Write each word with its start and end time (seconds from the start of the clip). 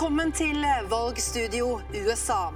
Velkommen 0.00 0.30
til 0.32 0.62
valgstudio 0.88 1.74
USA. 1.92 2.54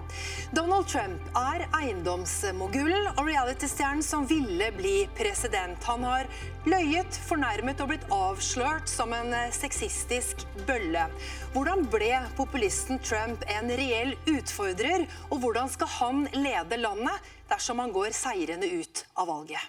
Donald 0.56 0.86
Trump 0.88 1.27
er 1.36 1.66
eiendomsmogulen 1.77 3.10
og 3.18 3.27
realitystjernen 3.28 4.00
som 4.00 4.24
ville 4.24 4.70
bli 4.72 4.95
president. 5.12 5.77
Han 5.84 6.06
har 6.09 6.24
løyet, 6.64 7.18
fornærmet 7.28 7.82
og 7.84 7.91
blitt 7.91 8.06
avslørt 8.09 8.88
som 8.88 9.12
en 9.12 9.36
sexistisk 9.52 10.46
bølle. 10.64 11.04
Hvordan 11.52 11.84
ble 11.92 12.22
populisten 12.41 13.02
Trump 13.04 13.45
en 13.58 13.68
reell 13.76 14.16
utfordrer, 14.38 15.05
og 15.28 15.45
hvordan 15.45 15.69
skal 15.69 15.92
han 15.98 16.24
lede 16.33 16.80
landet 16.80 17.28
dersom 17.52 17.84
han 17.84 17.92
går 17.92 18.16
seirende 18.16 18.72
ut 18.72 19.05
av 19.20 19.28
valget? 19.28 19.61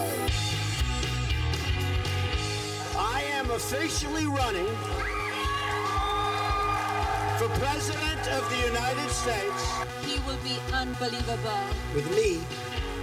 I 2.98 3.23
am 3.34 3.49
officially 3.49 4.27
running 4.27 4.67
for 7.40 7.49
President 7.59 8.27
of 8.30 8.48
the 8.52 8.57
United 8.67 9.09
States. 9.09 9.63
He 10.05 10.20
will 10.27 10.38
be 10.44 10.59
unbelievable. 10.71 11.63
With 11.95 12.07
me, 12.12 12.41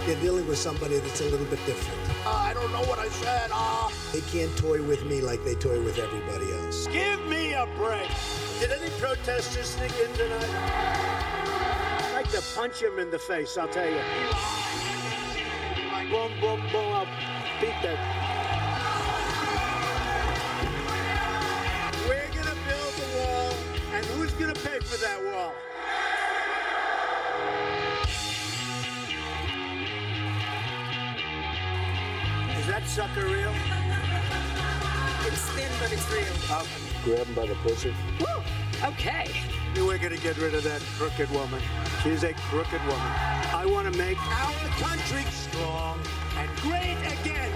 you're 0.07 0.15
dealing 0.21 0.47
with 0.47 0.57
somebody 0.57 0.99
that's 0.99 1.19
a 1.19 1.25
little 1.25 1.45
bit 1.47 1.59
different. 1.65 1.99
Uh, 2.25 2.29
I 2.29 2.53
don't 2.53 2.71
know 2.71 2.83
what 2.83 2.97
I 2.99 3.09
said. 3.09 3.49
Uh, 3.53 3.89
They 4.13 4.21
can't 4.21 4.55
toy 4.57 4.81
with 4.81 5.03
me 5.05 5.19
like 5.19 5.43
they 5.43 5.55
toy 5.55 5.81
with 5.83 5.99
everybody 5.99 6.49
else. 6.63 6.87
give 6.87 7.19
me 7.25 7.53
a 7.53 7.67
break. 7.77 8.07
Did 8.61 8.71
any 8.71 8.89
protesters 8.91 9.67
sneak 9.67 9.91
in 9.99 10.13
tonight? 10.13 10.49
I'd 12.05 12.11
like 12.13 12.31
to 12.31 12.41
punch 12.55 12.81
him 12.81 12.99
in 12.99 13.11
the 13.11 13.19
face, 13.19 13.57
I'll 13.57 13.67
tell 13.67 13.89
you. 13.89 13.99
Boom, 16.09 16.31
boom, 16.41 16.59
boom, 16.71 16.91
I'll 16.91 17.05
beat 17.61 17.75
that. 17.83 17.99
We're 22.07 22.27
gonna 22.33 22.55
build 22.67 22.93
the 22.95 23.19
wall, 23.19 23.53
and 23.93 24.03
who's 24.07 24.31
gonna 24.31 24.55
pay 24.55 24.79
for 24.79 24.97
that 24.97 25.23
wall? 25.23 25.53
Is 32.57 32.65
that 32.65 32.87
sucker 32.87 33.25
real? 33.27 33.53
It's 35.27 35.45
thin, 35.51 35.71
but 35.79 35.91
it's 35.91 36.11
real. 36.11 36.65
Grab 37.03 37.27
him 37.27 37.35
by 37.35 37.45
the 37.45 37.55
pussy. 37.55 37.93
Woo! 38.19 38.43
Okay. 38.83 39.27
We're 39.75 39.99
gonna 39.99 40.17
get 40.17 40.37
rid 40.37 40.55
of 40.55 40.63
that 40.63 40.81
crooked 40.97 41.29
woman. 41.29 41.61
She's 42.01 42.23
a 42.23 42.33
crooked 42.33 42.81
woman. 42.87 43.38
I 43.59 43.65
want 43.65 43.91
to 43.91 43.99
make 43.99 44.17
our 44.17 44.67
country 44.79 45.25
strong 45.31 45.99
and 46.37 46.49
great 46.61 46.95
again. 47.19 47.51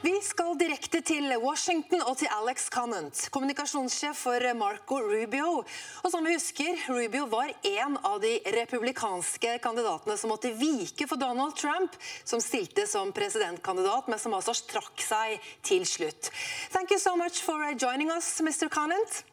Vi 0.00 0.14
skal 0.24 0.54
direkte 0.56 1.02
til 1.04 1.26
Washington 1.42 2.00
og 2.08 2.14
til 2.16 2.30
Alex 2.32 2.70
Connant, 2.72 3.18
kommunikasjonssjef 3.34 4.16
for 4.16 4.44
Marco 4.56 4.96
Rubio. 4.96 5.58
Og 6.00 6.12
som 6.12 6.24
vi 6.24 6.32
husker, 6.38 6.78
Rubio 6.88 7.26
var 7.28 7.50
en 7.68 7.98
av 8.00 8.16
de 8.22 8.30
republikanske 8.54 9.58
kandidatene 9.60 10.14
som 10.16 10.32
måtte 10.32 10.54
vike 10.56 11.04
for 11.04 11.20
Donald 11.20 11.52
Trump, 11.60 11.98
som 12.24 12.40
stilte 12.40 12.86
som 12.88 13.12
presidentkandidat, 13.12 14.08
men 14.08 14.22
som 14.22 14.32
altså 14.38 14.54
trakk 14.70 15.04
seg 15.04 15.50
til 15.68 15.84
slutt. 15.84 16.30
Thank 16.72 16.96
you 16.96 16.98
so 16.98 17.12
much 17.20 17.42
for 17.44 17.60
joining 17.76 18.08
us, 18.08 18.40
Mr. 18.40 18.70
Connant. 18.72 19.26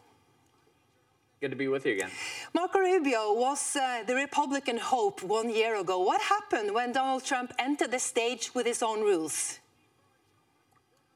Good 1.39 1.51
to 1.51 1.55
be 1.55 1.69
with 1.69 1.85
you 1.85 1.93
again. 1.93 2.11
Marco 2.51 2.79
Rubio 2.79 3.31
was 3.39 3.77
uh, 3.77 4.03
the 4.03 4.15
Republican 4.15 4.79
hope 4.79 5.23
one 5.23 5.49
year 5.49 5.79
ago. 5.79 6.03
What 6.03 6.19
happened 6.19 6.73
when 6.75 6.91
Donald 6.91 7.23
Trump 7.23 7.53
entered 7.57 7.91
the 7.91 7.99
stage 7.99 8.51
with 8.53 8.65
his 8.65 8.83
own 8.83 8.99
rules? 8.99 9.59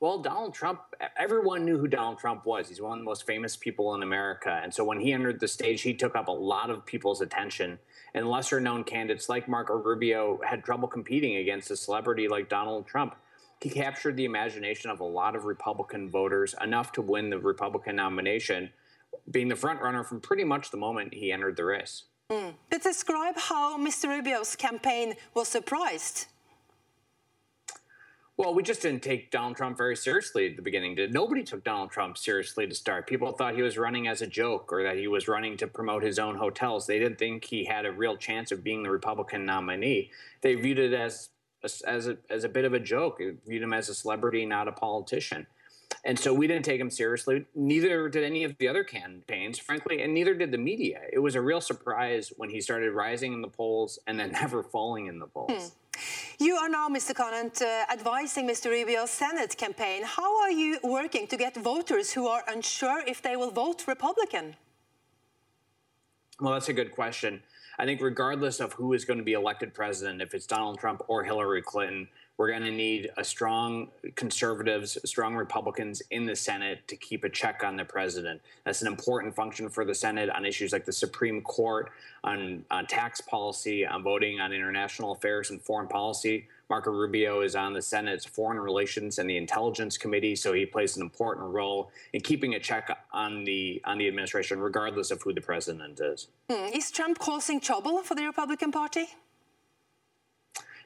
Well, 0.02 0.18
Donald 0.18 0.56
Trump, 0.56 0.82
everyone 1.16 1.64
knew 1.64 1.78
who 1.78 1.88
Donald 1.88 2.18
Trump 2.18 2.44
was. 2.44 2.68
He's 2.68 2.82
one 2.82 2.94
of 2.94 2.98
the 2.98 3.06
most 3.06 3.28
famous 3.28 3.56
people 3.56 3.94
in 3.94 4.02
America. 4.02 4.60
And 4.64 4.74
so 4.74 4.84
when 4.84 5.00
he 5.00 5.14
entered 5.14 5.40
the 5.40 5.48
stage, 5.48 5.84
he 5.84 5.94
took 5.94 6.16
up 6.16 6.28
a 6.28 6.32
lot 6.32 6.72
of 6.72 6.88
people's 6.88 7.22
attention. 7.22 7.78
And 8.16 8.28
lesser 8.28 8.60
known 8.60 8.84
candidates 8.84 9.30
like 9.30 9.48
Marco 9.48 9.76
Rubio 9.76 10.40
had 10.44 10.66
trouble 10.66 10.88
competing 10.88 11.36
against 11.36 11.70
a 11.70 11.78
celebrity 11.78 12.28
like 12.28 12.50
Donald 12.50 12.88
Trump. 12.88 13.16
He 13.62 13.70
captured 13.70 14.18
the 14.18 14.26
imagination 14.26 14.90
of 14.90 15.02
a 15.02 15.06
lot 15.06 15.36
of 15.36 15.46
Republican 15.46 16.10
voters, 16.10 16.56
enough 16.60 16.92
to 16.94 17.04
win 17.04 17.30
the 17.30 17.38
Republican 17.38 17.98
nomination, 17.98 18.72
being 19.30 19.50
the 19.50 19.56
front 19.56 19.84
runner 19.84 20.04
from 20.04 20.20
pretty 20.20 20.44
much 20.44 20.72
the 20.72 20.78
moment 20.78 21.14
he 21.14 21.32
entered 21.32 21.58
the 21.58 21.66
race. 21.66 22.06
Hmm. 22.32 22.50
But 22.72 22.82
describe 22.82 23.38
how 23.38 23.78
Mr. 23.78 24.10
Rubio's 24.10 24.56
campaign 24.56 25.14
was 25.36 25.48
surprised. 25.48 26.26
Well, 28.42 28.56
we 28.56 28.64
just 28.64 28.82
didn't 28.82 29.04
take 29.04 29.30
Donald 29.30 29.56
Trump 29.56 29.78
very 29.78 29.96
seriously 29.96 30.50
at 30.50 30.56
the 30.56 30.64
beginning. 30.64 30.98
Nobody 31.12 31.44
took 31.44 31.64
Donald 31.64 31.92
Trump 31.92 32.18
seriously 32.18 32.66
to 32.66 32.74
start? 32.74 33.06
People 33.06 33.32
thought 33.34 33.54
he 33.54 33.62
was 33.62 33.78
running 33.78 34.08
as 34.08 34.24
a 34.24 34.26
joke 34.26 34.74
or 34.74 34.82
that 34.82 34.98
he 34.98 35.08
was 35.08 35.28
running 35.28 35.58
to 35.58 35.68
promote 35.68 36.02
his 36.02 36.18
own 36.18 36.34
hotels. 36.34 36.88
They 36.88 36.98
didn't 36.98 37.20
think 37.20 37.46
he 37.46 37.66
had 37.66 37.86
a 37.86 37.92
real 37.92 38.18
chance 38.18 38.52
of 38.52 38.64
being 38.64 38.82
the 38.82 38.90
Republican 38.90 39.46
nominee. 39.46 40.10
They 40.42 40.56
viewed 40.56 40.80
it 40.80 40.92
as 40.92 41.30
as 41.86 42.08
a, 42.08 42.18
as 42.32 42.44
a 42.44 42.50
bit 42.50 42.66
of 42.66 42.74
a 42.74 42.80
joke. 42.80 43.20
They 43.20 43.34
viewed 43.48 43.62
him 43.62 43.74
as 43.74 43.90
a 43.90 43.94
celebrity, 43.94 44.44
not 44.48 44.68
a 44.68 44.72
politician. 44.72 45.46
And 46.04 46.18
so 46.18 46.34
we 46.34 46.48
didn't 46.48 46.66
take 46.66 46.82
him 46.82 46.90
seriously. 46.90 47.46
Neither 47.54 48.10
did 48.10 48.24
any 48.24 48.44
of 48.44 48.58
the 48.58 48.68
other 48.68 48.84
campaigns, 48.84 49.60
frankly, 49.60 50.02
and 50.02 50.16
neither 50.16 50.34
did 50.34 50.50
the 50.50 50.58
media. 50.58 51.02
It 51.14 51.20
was 51.20 51.36
a 51.36 51.42
real 51.42 51.62
surprise 51.62 52.34
when 52.38 52.50
he 52.50 52.60
started 52.60 52.92
rising 52.94 53.34
in 53.34 53.42
the 53.44 53.50
polls 53.50 54.00
and 54.08 54.20
then 54.20 54.32
never 54.42 54.64
falling 54.64 55.06
in 55.06 55.20
the 55.20 55.28
polls. 55.28 55.52
Hmm. 55.52 55.81
You 56.42 56.56
are 56.56 56.70
now, 56.70 56.90
Mr. 56.90 57.14
Conant, 57.14 57.62
uh, 57.62 57.86
advising 57.94 58.48
Mr. 58.48 58.72
Rubio's 58.72 59.12
Senate 59.12 59.56
campaign. 59.56 60.02
How 60.04 60.42
are 60.42 60.50
you 60.50 60.80
working 60.82 61.28
to 61.28 61.38
get 61.38 61.56
voters 61.56 62.12
who 62.12 62.26
are 62.26 62.44
unsure 62.48 63.04
if 63.06 63.22
they 63.22 63.36
will 63.36 63.52
vote 63.52 63.84
Republican? 63.88 64.56
Well, 66.40 66.54
that's 66.54 66.70
a 66.70 66.74
good 66.74 66.94
question. 66.94 67.44
I 67.78 67.86
think, 67.86 68.02
regardless 68.02 68.60
of 68.60 68.74
who 68.74 68.94
is 68.94 69.06
going 69.06 69.20
to 69.20 69.24
be 69.24 69.34
elected 69.34 69.76
president, 69.76 70.20
if 70.20 70.34
it's 70.34 70.48
Donald 70.48 70.80
Trump 70.80 71.04
or 71.08 71.24
Hillary 71.24 71.62
Clinton, 71.62 72.08
we're 72.42 72.50
going 72.50 72.64
to 72.64 72.72
need 72.72 73.12
a 73.18 73.24
strong 73.24 73.88
conservatives, 74.16 74.98
strong 75.06 75.36
Republicans 75.36 76.02
in 76.10 76.26
the 76.26 76.36
Senate 76.36 76.80
to 76.88 76.96
keep 76.96 77.24
a 77.24 77.30
check 77.30 77.64
on 77.64 77.78
the 77.78 77.86
president. 77.86 78.42
That's 78.66 78.82
an 78.82 78.88
important 78.88 79.36
function 79.36 79.70
for 79.70 79.86
the 79.86 79.94
Senate 79.94 80.28
on 80.32 80.44
issues 80.44 80.74
like 80.74 80.84
the 80.84 80.92
Supreme 80.92 81.44
Court, 81.44 81.92
on, 82.24 82.66
on 82.72 82.88
tax 82.88 83.22
policy, 83.22 83.86
on 83.86 84.02
voting 84.02 84.40
on 84.40 84.54
international 84.54 85.12
affairs 85.12 85.52
and 85.52 85.62
foreign 85.62 85.88
policy. 85.88 86.48
Marco 86.68 86.90
Rubio 86.90 87.42
is 87.42 87.56
on 87.56 87.74
the 87.74 87.82
Senate's 87.82 88.26
Foreign 88.26 88.60
Relations 88.60 89.20
and 89.20 89.30
the 89.30 89.38
Intelligence 89.38 89.96
Committee, 89.96 90.36
so 90.36 90.52
he 90.52 90.66
plays 90.66 90.96
an 90.96 91.04
important 91.04 91.46
role 91.46 91.92
in 92.14 92.22
keeping 92.22 92.56
a 92.56 92.60
check 92.60 93.06
on 93.14 93.44
the 93.44 93.80
on 93.86 94.00
the 94.00 94.08
administration, 94.08 94.60
regardless 94.60 95.12
of 95.12 95.22
who 95.22 95.32
the 95.32 95.42
president 95.42 96.00
is. 96.00 96.30
Hmm, 96.50 96.74
is 96.74 96.90
Trump 96.90 97.20
causing 97.20 97.60
trouble 97.60 98.02
for 98.02 98.16
the 98.16 98.26
Republican 98.26 98.72
Party? 98.72 99.06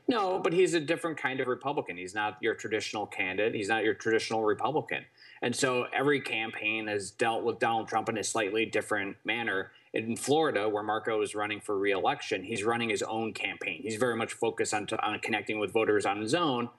No, 0.08 0.40
but 0.40 0.54
he's 0.54 0.76
a 0.76 0.80
different 0.80 1.18
kind 1.18 1.40
of 1.40 1.48
Republican. 1.48 1.98
He's 1.98 2.14
not 2.14 2.38
your 2.40 2.54
traditional 2.54 3.08
candidate. 3.08 3.56
He's 3.56 3.70
not 3.70 3.84
your 3.84 3.96
traditional 3.96 4.44
Republican. 4.44 5.06
And 5.42 5.56
so 5.56 5.88
every 5.94 6.22
campaign 6.22 6.88
has 6.88 7.10
dealt 7.10 7.44
with 7.44 7.60
Donald 7.60 7.88
Trump 7.88 8.10
in 8.10 8.18
a 8.18 8.24
slightly 8.24 8.66
different 8.66 9.18
manner. 9.24 9.72
In 9.94 10.16
Florida, 10.16 10.70
where 10.70 10.84
Marco 10.84 11.22
is 11.22 11.34
running 11.34 11.60
for 11.60 11.78
reelection, 11.78 12.44
he's 12.44 12.64
running 12.64 12.90
his 12.90 13.02
own 13.02 13.34
campaign. 13.34 13.82
He's 13.82 13.96
very 13.96 14.16
much 14.16 14.34
focused 14.34 14.74
on, 14.74 14.88
on 15.02 15.20
connecting 15.20 15.58
with 15.58 15.72
voters 15.72 16.06
on 16.06 16.22
his 16.22 16.36
own 16.36 16.70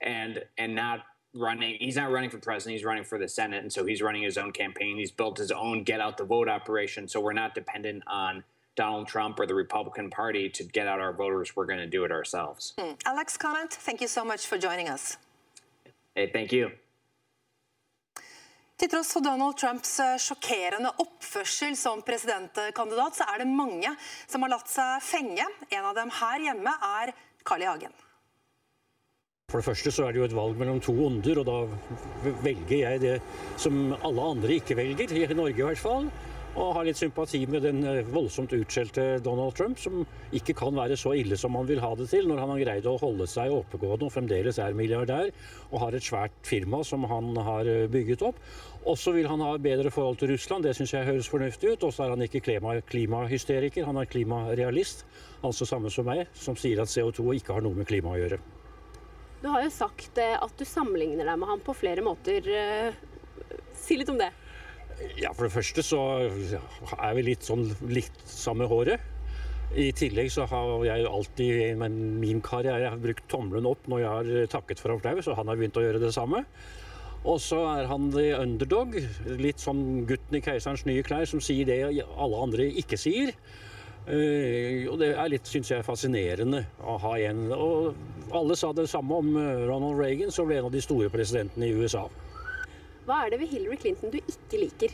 and 0.00 0.42
and 0.58 0.74
not 0.74 1.04
running 1.34 1.76
he's 1.80 1.96
not 1.96 2.10
running 2.12 2.30
for 2.30 2.38
president 2.38 2.76
he's 2.76 2.84
running 2.84 3.02
for 3.04 3.18
the 3.18 3.28
senate 3.28 3.60
and 3.60 3.72
so 3.72 3.84
he's 3.84 4.00
running 4.00 4.22
his 4.22 4.38
own 4.38 4.52
campaign 4.52 4.96
he's 4.96 5.10
built 5.10 5.36
his 5.36 5.50
own 5.50 5.82
get 5.82 6.00
out 6.00 6.16
the 6.16 6.24
vote 6.24 6.48
operation 6.48 7.08
so 7.08 7.20
we're 7.20 7.32
not 7.32 7.54
dependent 7.54 8.02
on 8.06 8.44
Donald 8.76 9.06
Trump 9.06 9.38
or 9.38 9.46
the 9.46 9.54
Republican 9.54 10.10
Party 10.10 10.48
to 10.50 10.64
get 10.64 10.86
out 10.86 11.00
our 11.00 11.12
voters. 11.12 11.56
We're 11.56 11.66
going 11.66 11.78
to 11.78 11.86
do 11.86 12.04
it 12.04 12.12
ourselves. 12.12 12.74
Alex 13.06 13.36
Conant, 13.36 13.72
thank 13.72 14.00
you 14.00 14.08
so 14.08 14.24
much 14.24 14.46
for 14.46 14.58
joining 14.58 14.88
us. 14.88 15.16
Hey, 16.14 16.30
thank 16.32 16.52
you. 16.52 16.70
Til 18.74 18.90
tross 18.90 19.12
for 19.14 19.22
Donald 19.22 19.54
Trumps 19.56 20.00
eh, 20.02 20.16
sjokkerende 20.18 20.90
oppførsel 20.98 21.76
som 21.78 22.00
presidentkandidat, 22.02 23.20
så 23.20 23.26
er 23.30 23.44
det 23.44 23.46
mange 23.46 23.92
som 24.26 24.42
har 24.42 24.50
latt 24.56 24.70
seg 24.70 25.04
fenge. 25.06 25.46
En 25.70 25.86
av 25.86 25.94
dem 25.94 26.10
her 26.10 26.42
hjemme 26.48 26.72
er 26.82 27.12
Carl 27.46 27.62
I. 27.62 27.68
Hagen. 27.70 27.94
For 29.52 29.62
det 29.62 29.68
første 29.68 29.92
så 29.94 30.08
er 30.08 30.14
det 30.14 30.18
jo 30.18 30.26
et 30.26 30.34
valg 30.34 30.58
mellom 30.58 30.80
to 30.82 30.94
onder, 31.06 31.38
og 31.38 31.46
da 31.46 32.32
velger 32.42 32.78
jeg 32.80 33.02
det 33.04 33.16
som 33.62 33.92
alle 33.94 34.30
andre 34.34 34.56
ikke 34.58 34.74
velger, 34.78 35.14
i 35.14 35.38
Norge 35.38 35.62
i 35.62 35.68
hvert 35.68 35.78
fall. 35.78 36.08
Og 36.54 36.68
har 36.76 36.84
litt 36.86 37.00
sympati 37.00 37.40
med 37.50 37.64
den 37.66 37.80
eh, 37.82 38.06
voldsomt 38.14 38.52
utskjelte 38.54 39.18
Donald 39.24 39.56
Trump, 39.58 39.78
som 39.82 40.04
ikke 40.38 40.54
kan 40.60 40.76
være 40.78 40.94
så 40.98 41.10
ille 41.18 41.34
som 41.38 41.56
han 41.58 41.66
vil 41.66 41.80
ha 41.82 41.90
det 41.98 42.06
til, 42.12 42.28
når 42.30 42.42
han 42.44 42.52
har 42.52 42.60
greid 42.60 42.86
å 42.86 42.94
holde 43.00 43.26
seg 43.30 43.50
oppegående 43.50 44.06
og 44.06 44.14
fremdeles 44.14 44.60
er 44.62 44.76
milliardær 44.78 45.32
og 45.72 45.80
har 45.82 45.96
et 45.98 46.06
svært 46.06 46.36
firma 46.46 46.84
som 46.86 47.06
han 47.10 47.32
har 47.48 47.70
eh, 47.70 47.88
bygget 47.90 48.22
opp. 48.28 48.38
Og 48.86 48.94
så 49.00 49.16
vil 49.16 49.26
han 49.26 49.42
ha 49.42 49.56
bedre 49.58 49.90
forhold 49.90 50.20
til 50.20 50.30
Russland, 50.30 50.62
det 50.62 50.76
syns 50.78 50.94
jeg 50.94 51.08
høres 51.08 51.30
fornuftig 51.32 51.74
ut. 51.74 51.88
Og 51.88 51.96
så 51.96 52.06
er 52.06 52.14
han 52.14 52.22
ikke 52.22 52.44
klima, 52.46 52.76
klimahysteriker, 52.86 53.88
han 53.88 53.98
er 53.98 54.10
klimarealist, 54.12 55.02
altså 55.42 55.66
samme 55.66 55.90
som 55.90 56.06
meg, 56.06 56.28
som 56.38 56.54
sier 56.60 56.84
at 56.84 56.92
CO2 56.92 57.34
ikke 57.40 57.58
har 57.58 57.66
noe 57.66 57.74
med 57.80 57.90
klima 57.90 58.14
å 58.14 58.20
gjøre. 58.20 58.38
Du 59.42 59.50
har 59.50 59.66
jo 59.66 59.74
sagt 59.74 60.22
eh, 60.22 60.38
at 60.38 60.54
du 60.54 60.62
sammenligner 60.68 61.26
deg 61.26 61.42
med 61.42 61.50
ham 61.50 61.66
på 61.66 61.74
flere 61.74 62.06
måter. 62.06 62.46
Si 63.74 63.98
litt 63.98 64.14
om 64.14 64.22
det. 64.22 64.30
Ja, 65.18 65.32
For 65.32 65.46
det 65.46 65.54
første 65.54 65.84
så 65.86 66.00
er 66.24 67.16
vi 67.16 67.26
litt 67.26 67.46
sånn 67.46 67.66
litt 67.90 68.24
samme 68.28 68.68
håret. 68.70 69.02
I 69.74 69.88
tillegg 69.96 70.30
så 70.30 70.44
har 70.46 70.84
jeg 70.86 71.06
alltid 71.08 71.60
i 71.64 71.90
min 71.90 72.42
karriere 72.44 72.92
brukt 73.00 73.26
tommelen 73.30 73.66
opp 73.66 73.88
når 73.90 74.02
jeg 74.02 74.12
har 74.12 74.50
takket 74.52 74.82
for 74.82 74.94
applaus, 74.94 75.26
og 75.26 75.38
han 75.40 75.50
har 75.50 75.58
begynt 75.58 75.80
å 75.80 75.82
gjøre 75.82 76.02
det 76.02 76.12
samme. 76.14 76.44
Og 77.24 77.40
så 77.40 77.58
er 77.70 77.88
han 77.88 78.10
the 78.12 78.34
underdog, 78.36 78.94
litt 79.40 79.62
sånn 79.62 80.04
gutten 80.08 80.38
i 80.38 80.42
keiserens 80.44 80.84
nye 80.86 81.04
klær 81.06 81.24
som 81.26 81.40
sier 81.42 81.66
det 81.66 81.80
alle 82.04 82.42
andre 82.46 82.68
ikke 82.84 83.00
sier. 83.00 83.32
Uh, 84.04 84.84
og 84.92 84.98
det 85.00 85.14
er 85.16 85.30
litt, 85.32 85.48
syns 85.48 85.70
jeg, 85.72 85.84
fascinerende 85.86 86.60
å 86.84 86.98
ha 87.00 87.14
igjen. 87.16 87.46
Og 87.56 88.34
alle 88.36 88.56
sa 88.60 88.74
det 88.76 88.84
samme 88.92 89.16
om 89.16 89.30
eh, 89.40 89.64
Ronald 89.64 89.96
Reagan, 90.00 90.32
som 90.34 90.48
ble 90.48 90.58
en 90.58 90.68
av 90.68 90.74
de 90.74 90.82
store 90.84 91.08
presidentene 91.12 91.70
i 91.70 91.76
USA. 91.78 92.04
Hva 93.04 93.24
er 93.26 93.34
det 93.34 93.42
ved 93.42 93.50
Hillary 93.52 93.76
Clinton 93.76 94.12
du 94.14 94.16
ikke 94.22 94.58
liker? 94.62 94.92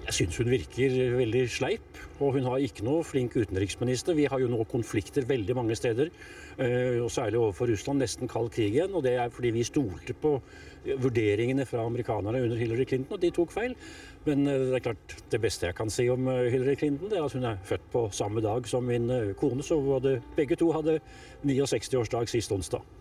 Jeg 0.00 0.14
syns 0.16 0.36
hun 0.40 0.48
virker 0.48 0.92
veldig 1.18 1.40
sleip, 1.50 1.98
og 2.22 2.36
hun 2.36 2.46
har 2.48 2.62
ikke 2.62 2.84
noe 2.86 3.02
flink 3.04 3.34
utenriksminister. 3.36 4.14
Vi 4.16 4.28
har 4.30 4.40
jo 4.40 4.48
nå 4.48 4.62
konflikter 4.70 5.26
veldig 5.28 5.56
mange 5.58 5.76
steder, 5.76 6.08
eh, 6.56 7.00
og 7.02 7.10
særlig 7.10 7.40
overfor 7.40 7.68
Russland, 7.68 8.00
nesten 8.00 8.30
kald 8.30 8.52
krig 8.54 8.76
igjen. 8.76 8.94
Og 8.94 9.02
det 9.04 9.16
er 9.18 9.34
fordi 9.34 9.50
vi 9.54 9.66
stolte 9.66 10.14
på 10.14 10.36
vurderingene 10.86 11.66
fra 11.66 11.84
amerikanerne 11.84 12.40
under 12.42 12.56
Hillary 12.56 12.86
Clinton, 12.88 13.18
og 13.18 13.22
de 13.22 13.32
tok 13.34 13.52
feil. 13.52 13.74
Men 14.24 14.46
eh, 14.46 14.64
det 14.70 14.78
er 14.78 14.86
klart, 14.86 15.16
det 15.34 15.42
beste 15.42 15.68
jeg 15.68 15.78
kan 15.78 15.90
si 15.90 16.08
om 16.08 16.30
eh, 16.30 16.48
Hillary 16.54 16.78
Clinton, 16.78 17.10
det 17.10 17.18
er 17.18 17.26
at 17.26 17.36
hun 17.36 17.50
er 17.50 17.60
født 17.66 17.90
på 17.92 18.06
samme 18.14 18.40
dag 18.46 18.70
som 18.70 18.86
min 18.86 19.10
kone, 19.36 19.66
så 19.66 19.82
begge 20.38 20.56
to 20.56 20.72
hadde 20.72 21.00
69-årsdag 21.44 22.30
sist 22.30 22.54
onsdag. 22.56 22.99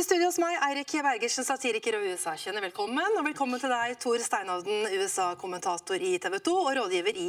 I 0.00 0.02
studio 0.02 0.30
hos 0.30 0.38
meg, 0.40 0.54
Eirik 0.64 0.94
Bergersen, 1.04 1.44
satiriker 1.44 1.98
og 1.98 2.06
USA-kjenner. 2.08 2.62
Velkommen. 2.70 3.18
Og 3.20 3.26
velkommen 3.26 3.60
til 3.60 3.68
deg, 3.68 3.98
Tor 4.00 4.22
Steinhovden, 4.24 4.86
USA-kommentator 4.96 6.00
i 6.00 6.14
TV 6.16 6.38
2 6.46 6.54
og 6.56 6.70
rådgiver 6.78 7.18
i 7.20 7.26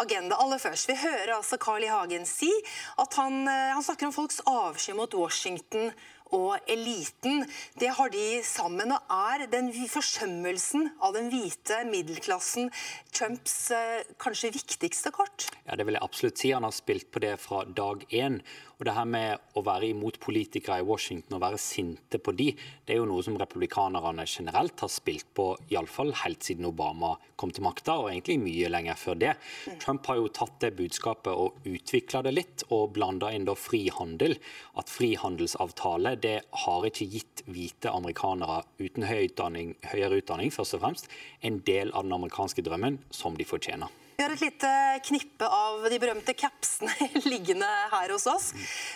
Agenda. 0.00 0.38
Aller 0.40 0.62
først, 0.62 0.88
vi 0.88 0.96
hører 0.96 1.34
altså 1.36 1.60
Carl 1.60 1.84
I. 1.84 1.90
Hagen 1.92 2.24
si 2.24 2.48
at 2.96 3.20
han, 3.20 3.42
eh, 3.44 3.74
han 3.74 3.84
snakker 3.84 4.08
om 4.08 4.16
folks 4.16 4.40
avsky 4.48 4.96
mot 4.96 5.12
Washington 5.12 5.90
og 6.34 6.56
eliten. 6.72 7.44
Det 7.78 7.92
har 7.98 8.10
de 8.10 8.40
sammen, 8.46 8.94
og 8.96 9.12
er 9.12 9.46
den 9.52 9.68
forsømmelsen 9.90 10.88
av 11.04 11.14
den 11.18 11.28
hvite 11.30 11.82
middelklassen 11.90 12.72
Trumps 13.12 13.70
eh, 13.74 14.06
kanskje 14.22 14.54
viktigste 14.56 15.12
kort? 15.12 15.50
Ja, 15.66 15.76
Det 15.76 15.86
vil 15.86 15.98
jeg 15.98 16.06
absolutt 16.06 16.40
si. 16.40 16.54
Han 16.56 16.64
har 16.64 16.72
spilt 16.72 17.10
på 17.12 17.20
det 17.20 17.36
fra 17.42 17.64
dag 17.64 18.08
én. 18.10 18.40
Og 18.76 18.84
det 18.84 18.92
her 18.92 19.06
med 19.08 19.56
å 19.56 19.62
være 19.64 19.88
imot 19.88 20.18
politikere 20.20 20.82
i 20.82 20.84
Washington 20.84 21.38
og 21.38 21.42
være 21.46 21.60
sinte 21.60 22.20
på 22.20 22.34
de, 22.36 22.50
det 22.84 22.92
er 22.92 23.00
jo 23.00 23.06
noe 23.08 23.24
som 23.24 23.38
republikanerne 23.40 24.26
generelt 24.28 24.84
har 24.84 24.92
spilt 24.92 25.30
på, 25.36 25.46
iallfall 25.72 26.12
helt 26.20 26.44
siden 26.44 26.68
Obama 26.68 27.14
kom 27.40 27.54
til 27.56 27.64
makta, 27.64 27.96
og 28.02 28.10
egentlig 28.10 28.36
mye 28.42 28.70
lenger 28.72 29.00
før 29.00 29.18
det. 29.24 29.32
Trump 29.80 30.04
har 30.10 30.20
jo 30.20 30.28
tatt 30.28 30.60
det 30.60 30.74
budskapet 30.76 31.32
og 31.32 31.56
utvikla 31.64 32.20
det 32.26 32.36
litt, 32.36 32.66
og 32.68 32.92
blanda 32.96 33.32
inn 33.32 33.48
da 33.48 33.56
frihandel. 33.56 34.36
At 34.76 34.92
frihandelsavtale 34.92 36.16
det 36.20 36.38
har 36.66 36.88
ikke 36.90 37.08
gitt 37.16 37.46
hvite 37.48 37.92
amerikanere 37.96 38.62
uten 38.76 39.08
utdanning, 39.08 39.76
høyere 39.88 40.20
utdanning 40.20 40.52
først 40.52 40.76
og 40.76 40.84
fremst, 40.84 41.08
en 41.40 41.62
del 41.64 41.94
av 41.96 42.04
den 42.04 42.18
amerikanske 42.20 42.64
drømmen 42.66 43.00
som 43.08 43.40
de 43.40 43.48
fortjener. 43.48 43.88
Vi 44.16 44.24
har 44.24 44.32
et 44.32 44.40
lite 44.40 44.68
knippe 45.04 45.44
av 45.44 45.82
de 45.92 45.96
berømte 46.00 46.32
capsene 46.32 46.92
liggende 47.32 47.68
her 47.92 48.12
hos 48.14 48.24
oss. 48.30 48.46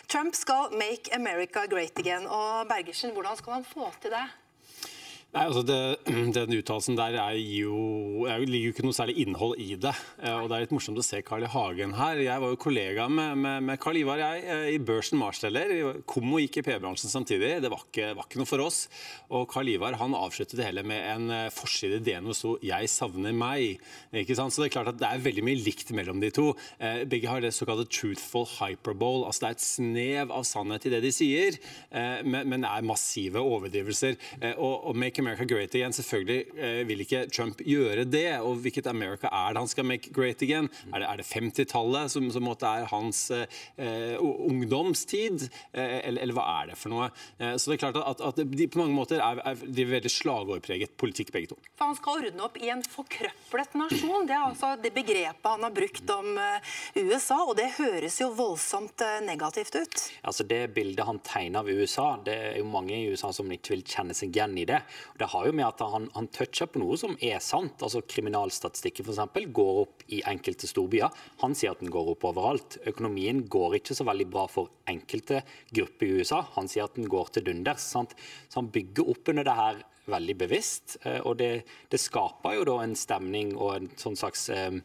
Trump 0.08 0.34
skal 0.34 0.72
'make 0.72 1.12
America 1.12 1.66
great 1.68 1.98
again'. 2.00 2.24
Og 2.24 2.68
Bergersen, 2.68 3.12
hvordan 3.12 3.36
skal 3.36 3.52
han 3.52 3.64
få 3.64 3.90
til 4.00 4.16
det? 4.16 4.24
Nei, 5.30 5.44
altså 5.46 5.60
det, 5.62 5.76
Den 6.34 6.56
uttalelsen 6.56 6.96
der 6.98 7.14
er 7.22 7.36
jo, 7.38 8.24
er, 8.26 8.42
ligger 8.42 8.72
jo 8.72 8.74
ikke 8.74 8.82
noe 8.82 8.96
særlig 8.96 9.20
innhold 9.22 9.60
i 9.62 9.76
det. 9.78 9.92
Eh, 10.18 10.34
og 10.34 10.48
Det 10.50 10.56
er 10.56 10.64
litt 10.64 10.72
morsomt 10.74 10.98
å 10.98 11.04
se 11.06 11.20
Carl 11.22 11.44
I. 11.46 11.50
Hagen 11.50 11.94
her. 11.94 12.18
Jeg 12.24 12.42
var 12.42 12.50
jo 12.50 12.58
kollega 12.58 13.06
med, 13.10 13.70
Carl 13.82 14.00
Ivar 14.00 14.18
jeg, 14.18 14.42
eh, 14.42 14.64
i 14.74 14.80
Børsen 14.82 15.20
Marsteller. 15.20 16.00
Kommo 16.10 16.40
gikk 16.42 16.58
i 16.58 16.64
P-bransjen 16.66 17.12
samtidig. 17.12 17.52
Det 17.62 17.70
var 17.70 17.84
ikke, 17.86 18.08
var 18.18 18.26
ikke, 18.26 18.40
noe 18.40 18.50
for 18.50 18.64
oss. 18.64 18.80
Og 19.30 19.46
Carl 19.52 19.70
Ivar 19.70 20.00
han 20.00 20.16
avsluttet 20.18 20.56
det 20.58 20.66
hele 20.66 20.84
med 20.86 21.06
en 21.12 21.30
eh, 21.36 21.52
forside 21.54 22.00
i 22.00 22.04
DNO 22.08 22.34
sto 22.34 22.56
'Jeg 22.58 22.90
savner 22.90 23.30
meg'. 23.30 23.78
Ikke 24.10 24.34
sant? 24.34 24.50
Så 24.50 24.64
det 24.64 24.70
er 24.72 24.74
klart 24.80 24.90
at 24.94 24.98
det 24.98 25.06
er 25.06 25.22
veldig 25.22 25.46
mye 25.46 25.62
likt 25.62 25.94
mellom 25.94 26.18
de 26.18 26.32
to. 26.34 26.56
Begge 27.06 27.30
har 27.30 27.40
det 27.40 27.54
såkalte 27.54 27.86
'truthful 27.86 28.46
hyperbole'. 28.58 29.26
Altså 29.30 29.46
det 29.46 29.48
er 29.48 29.54
et 29.54 29.62
snev 29.62 30.34
av 30.34 30.42
sannhet 30.42 30.86
i 30.86 30.90
det 30.90 31.02
de 31.06 31.14
sier, 31.14 31.54
men, 32.24 32.48
men 32.48 32.64
er 32.64 32.82
massive 32.82 33.38
overdrivelser. 33.38 34.18
Og, 34.58 34.90
og 34.90 34.96
make 34.96 35.19
America 35.20 35.46
Great 35.48 35.74
Again. 35.74 35.94
Selvfølgelig 35.94 36.40
eh, 36.56 36.82
vil 36.88 37.04
ikke 37.04 37.24
Trump 37.32 37.60
gjøre 37.64 38.04
det. 38.08 38.28
Og 38.44 38.60
hvilket 38.64 38.88
America 38.90 39.30
er 39.30 39.54
det 39.54 39.62
han 39.62 39.70
skal 39.70 39.86
make 39.88 40.12
great 40.14 40.42
again? 40.42 40.68
Er 40.92 41.02
det, 41.02 41.10
det 41.20 41.28
50-tallet 41.28 42.12
som, 42.12 42.28
som 42.32 42.48
er 42.50 42.86
hans 42.90 43.22
eh, 43.30 44.16
ungdomstid? 44.20 45.48
Eh, 45.72 45.98
eller, 46.08 46.22
eller, 46.22 46.36
hva 46.36 46.46
er 46.60 46.70
det 46.72 46.78
for 46.80 46.92
noe? 46.92 47.10
Eh, 47.38 47.56
så 47.56 47.70
det 47.70 47.78
er 47.78 47.82
klart 47.84 48.00
at, 48.00 48.22
at 48.30 48.42
de 48.44 48.68
på 48.70 48.80
mange 48.80 48.96
måter 48.96 49.22
er, 49.22 49.42
er 49.46 49.64
de 49.66 49.86
veldig 49.88 50.12
slagordpreget 50.12 50.96
politikk, 51.00 51.32
begge 51.34 51.52
to. 51.52 51.58
For 51.78 51.90
han 51.90 51.98
skal 51.98 52.24
ordne 52.24 52.46
opp 52.46 52.58
i 52.60 52.70
en 52.72 52.82
forkrøplet 52.84 53.76
nasjon. 53.78 54.28
Det 54.28 54.36
er 54.36 54.46
altså 54.46 54.74
det 54.80 54.92
begrepet 54.96 55.50
han 55.50 55.66
har 55.66 55.74
brukt 55.74 56.14
om 56.14 56.32
uh, 56.38 56.74
USA, 56.96 57.40
og 57.44 57.56
det 57.58 57.70
høres 57.78 58.20
jo 58.20 58.30
voldsomt 58.36 59.04
uh, 59.04 59.18
negativt 59.24 59.76
ut. 59.76 60.04
Altså 60.22 60.46
Det 60.48 60.62
bildet 60.74 61.06
han 61.06 61.20
tegner 61.26 61.62
av 61.62 61.70
USA, 61.70 62.08
det 62.24 62.36
er 62.50 62.58
jo 62.60 62.68
mange 62.70 62.96
i 62.96 63.10
USA 63.10 63.32
som 63.34 63.50
ikke 63.52 63.74
vil 63.74 63.84
kjenne 63.86 64.16
seg 64.16 64.34
igjen 64.34 64.56
i 64.60 64.66
det. 64.68 64.80
Det 65.20 65.28
har 65.28 65.46
jo 65.46 65.52
med 65.52 65.66
at 65.66 65.82
han, 65.84 66.08
han 66.14 66.30
toucher 66.32 66.70
på 66.72 66.80
noe 66.80 66.96
som 67.00 67.12
er 67.20 67.42
sant. 67.44 67.82
altså 67.84 68.00
Kriminalstatistikken 68.08 69.04
for 69.04 69.12
eksempel, 69.12 69.50
går 69.52 69.82
opp 69.82 70.04
i 70.08 70.22
enkelte 70.30 70.70
storbyer. 70.70 71.12
Han 71.44 71.56
sier 71.58 71.74
at 71.74 71.82
den 71.84 71.92
går 71.92 72.14
opp 72.14 72.24
overalt. 72.30 72.78
Økonomien 72.88 73.44
går 73.52 73.80
ikke 73.80 73.96
så 73.98 74.06
veldig 74.08 74.28
bra 74.32 74.46
for 74.48 74.72
enkelte 74.88 75.42
grupper 75.76 76.08
i 76.08 76.20
USA. 76.20 76.40
Han 76.56 76.70
sier 76.72 76.88
at 76.88 76.96
den 76.96 77.10
går 77.10 77.34
til 77.34 77.50
dunders. 77.50 77.84
Sant? 77.92 78.16
Så 78.48 78.62
han 78.62 78.72
bygger 78.72 79.12
opp 79.12 79.28
under 79.34 79.44
det 79.44 79.58
her 79.60 79.84
veldig 80.10 80.36
bevisst. 80.40 80.96
Eh, 81.04 81.20
og 81.20 81.36
det, 81.40 81.50
det, 81.92 82.00
skaper 82.00 82.56
jo 82.56 82.66
da 82.70 82.80
en 82.84 82.96
stemning 82.98 83.52
og 83.58 83.74
en 83.76 83.92
sånn 84.00 84.18
slags 84.18 84.48
eh, 84.54 84.80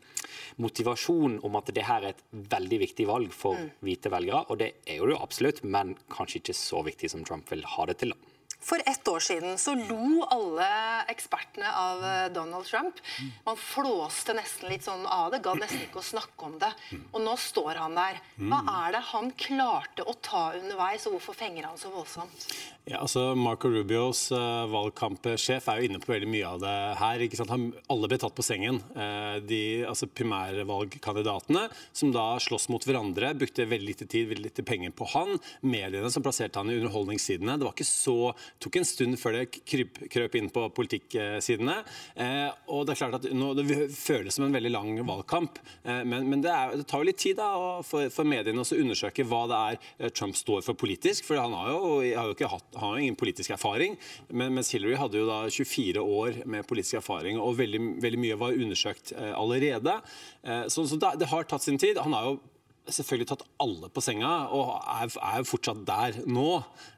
motivasjon 0.62 1.39
om 1.48 1.60
at 1.60 1.72
det 1.75 1.88
her 1.88 2.04
er 2.04 2.15
et 2.15 2.24
veldig 2.56 2.82
viktig 2.84 3.08
valg 3.10 3.34
for 3.36 3.58
mm. 3.60 3.74
hvite 3.88 4.12
velgere. 4.13 4.46
Og 4.50 4.62
det 4.62 4.72
er 4.84 5.00
jo 5.01 5.10
det 5.12 5.20
absolutt, 5.24 5.63
men 5.63 5.96
kanskje 6.12 6.44
ikke 6.44 6.60
så 6.60 6.84
viktig 6.86 7.15
som 7.15 7.24
Trump 7.24 7.51
vil 7.56 7.65
ha 7.75 7.89
det 7.89 8.01
til. 8.04 8.15
da. 8.15 8.35
For 8.66 8.82
ett 8.86 9.08
år 9.08 9.20
siden 9.22 9.58
så 9.62 9.76
lo 9.78 10.26
alle 10.34 10.68
ekspertene 11.14 11.70
av 11.78 12.06
eh, 12.06 12.26
Donald 12.34 12.66
Trump. 12.66 12.98
Man 13.46 13.60
flåste 13.62 14.34
nesten 14.34 14.72
litt 14.72 14.88
sånn 14.88 15.06
av 15.06 15.30
det, 15.34 15.44
gadd 15.46 15.62
nesten 15.62 15.84
ikke 15.86 16.02
å 16.02 16.08
snakke 16.08 16.48
om 16.50 16.56
det. 16.62 16.72
Og 17.12 17.22
nå 17.22 17.36
står 17.38 17.78
han 17.84 17.98
der. 17.98 18.18
Hva 18.42 18.64
er 18.86 18.96
det 18.98 19.04
han 19.12 19.30
klarte 19.38 20.06
å 20.06 20.16
ta 20.18 20.48
underveis, 20.58 21.06
og 21.06 21.20
hvorfor 21.20 21.38
fenger 21.38 21.70
han 21.70 21.78
så 21.78 21.94
voldsomt? 21.94 22.48
Ja, 22.86 23.00
altså 23.02 23.32
Marco 23.34 23.70
Rubios 23.74 24.28
uh, 24.30 24.66
valgkampsjef 24.70 25.70
er 25.72 25.80
jo 25.82 25.88
inne 25.88 26.02
på 26.02 26.12
veldig 26.12 26.28
mye 26.30 26.50
av 26.52 26.60
det 26.62 26.74
her. 27.00 27.24
ikke 27.26 27.40
sant? 27.40 27.54
Han, 27.54 27.64
alle 27.90 28.10
ble 28.12 28.20
tatt 28.22 28.36
på 28.38 28.46
sengen. 28.46 28.78
Uh, 28.94 29.42
de 29.46 29.62
altså 29.90 30.10
primærvalgkandidatene 30.10 31.64
som 31.90 32.14
da 32.14 32.28
slåss 32.42 32.70
mot 32.74 32.86
hverandre, 32.86 33.34
brukte 33.38 33.66
veldig 33.66 33.90
lite 33.90 34.10
tid, 34.10 34.30
veldig 34.30 34.50
lite 34.50 34.66
penger 34.66 34.94
på 34.94 35.10
han. 35.16 35.34
Mediene 35.66 36.14
som 36.14 36.26
plasserte 36.26 36.62
han 36.62 36.70
i 36.70 36.78
underholdningssidene. 36.78 37.58
Det 37.58 37.66
var 37.66 37.74
ikke 37.74 37.90
så, 37.90 38.20
tok 38.64 38.80
en 38.80 38.88
stund 38.88 39.20
før 39.22 39.40
det 39.40 39.46
kryp, 39.58 40.00
krøp 40.12 40.38
inn 40.40 40.52
på 40.54 40.68
politikksidene. 40.78 41.78
Eh, 42.16 42.50
og 42.72 42.86
Det 42.86 42.96
er 42.96 43.02
klart 43.02 43.20
at 43.20 43.30
nå, 43.34 43.54
det 43.58 43.90
føles 43.96 44.36
som 44.36 44.48
en 44.48 44.56
veldig 44.56 44.74
lang 44.74 44.94
valgkamp, 45.06 45.60
men, 45.86 46.28
men 46.30 46.42
det, 46.44 46.52
er, 46.52 46.76
det, 46.80 46.86
tar 46.90 47.02
jo 47.02 47.10
litt 47.10 47.20
tid 47.22 47.38
da, 47.40 47.50
for, 47.86 48.08
for 48.14 48.28
mediene 48.28 48.64
å 48.64 48.78
undersøke 48.78 49.26
hva 49.28 49.42
det 49.50 49.60
er 49.60 50.14
Trump 50.16 50.38
står 50.38 50.64
for 50.66 50.78
politisk. 50.78 51.26
for 51.28 51.40
han 51.40 51.54
har 51.56 51.72
jo, 51.72 52.00
har 52.16 52.32
jo 52.32 52.50
hatt 52.52 52.80
har 52.80 52.96
jo 52.96 53.04
ingen 53.04 53.20
politisk 53.20 53.54
erfaring. 53.56 53.98
Men, 54.30 54.54
mens 54.56 54.72
Hillary 54.74 54.98
hadde 55.00 55.22
jo 55.22 55.30
da 55.30 55.44
24 55.50 56.02
år 56.02 56.42
med 56.46 56.68
politisk 56.68 57.00
erfaring, 57.02 57.40
og 57.42 57.58
veldig, 57.60 57.82
veldig 58.04 58.22
mye 58.22 58.40
var 58.40 58.58
undersøkt 58.58 59.14
eh, 59.16 59.32
allerede. 59.36 60.00
Eh, 60.44 60.66
så, 60.72 60.86
så 60.88 61.00
det, 61.02 61.16
det, 61.22 61.32
har 61.32 61.48
tatt 61.50 61.66
sin 61.66 61.80
tid. 61.82 62.00
Han 62.02 62.16
har 62.18 62.30
jo 62.30 62.38
selvfølgelig 62.88 63.27
tatt 63.30 63.46
alle 63.63 63.89
på 63.94 64.04
senga, 64.04 64.32
og 64.54 64.75
er, 64.82 65.12
er 65.20 65.48
fortsatt 65.48 65.82
der 65.88 66.20
nå. 66.30 66.50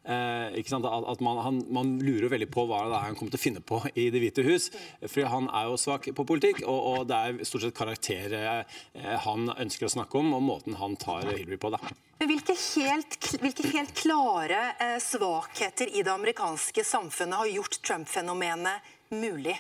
Eh? 0.08 0.58
At, 0.58 0.88
at 1.14 1.24
man, 1.24 1.42
han, 1.46 1.62
man, 1.74 1.94
lurer 2.04 2.32
veldig 2.32 2.50
på 2.54 2.66
hva 2.68 2.84
det 2.88 2.98
er 2.98 3.06
han 3.08 3.18
kommer 3.20 3.34
til 3.34 3.40
å 3.40 3.44
finne 3.44 3.64
på 3.64 3.82
i 3.96 4.10
Det 4.14 4.22
hvite 4.24 4.46
hus. 4.48 4.70
For 5.06 5.30
han 5.32 5.50
er 5.52 5.70
jo 5.70 5.80
svak 5.82 6.10
på 6.16 6.28
politikk, 6.28 6.64
og, 6.66 6.80
og 6.92 7.08
det 7.10 7.18
er 7.18 7.48
stort 7.48 7.68
sett 7.68 7.78
karakterer 7.78 8.64
eh, 8.64 9.16
han 9.24 9.52
ønsker 9.56 9.88
å 9.88 9.94
snakke 9.98 10.20
om, 10.20 10.34
og 10.38 10.46
måten 10.46 10.78
han 10.82 10.98
tar 11.00 11.28
Hillary 11.32 11.60
på. 11.62 11.72
da. 11.74 11.82
Hvilke 12.18 12.56
helt, 12.58 13.20
hvilke 13.44 13.68
helt 13.76 13.94
klare 13.98 14.62
eh, 14.82 14.98
svakheter 15.04 15.92
i 15.92 16.04
det 16.04 16.14
amerikanske 16.14 16.86
samfunnet 16.88 17.44
har 17.44 17.52
gjort 17.60 17.80
Trump-fenomenet 17.86 18.96
mulig? 19.14 19.56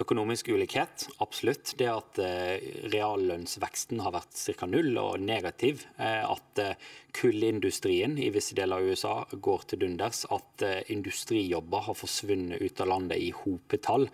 Økonomisk 0.00 0.48
ulikhet, 0.48 1.04
absolutt. 1.20 1.74
Det 1.76 1.88
at 1.92 2.18
eh, 2.24 2.62
reallønnsveksten 2.94 4.00
har 4.00 4.14
vært 4.14 4.38
ca. 4.56 4.64
null 4.64 4.96
og 4.96 5.20
negativ. 5.20 5.84
Eh, 6.00 6.24
at 6.24 6.62
eh, 6.62 6.86
kullindustrien 7.12 8.16
i 8.16 8.30
visse 8.32 8.56
deler 8.56 8.80
av 8.80 8.88
USA 8.88 9.14
går 9.36 9.66
til 9.68 9.82
dunders. 9.84 10.24
At 10.32 10.64
industrijobber 10.88 11.84
har 11.90 11.98
forsvunnet 11.98 12.64
ut 12.64 12.80
av 12.80 12.88
landet 12.88 13.20
i 13.20 13.28
hopetall. 13.36 14.08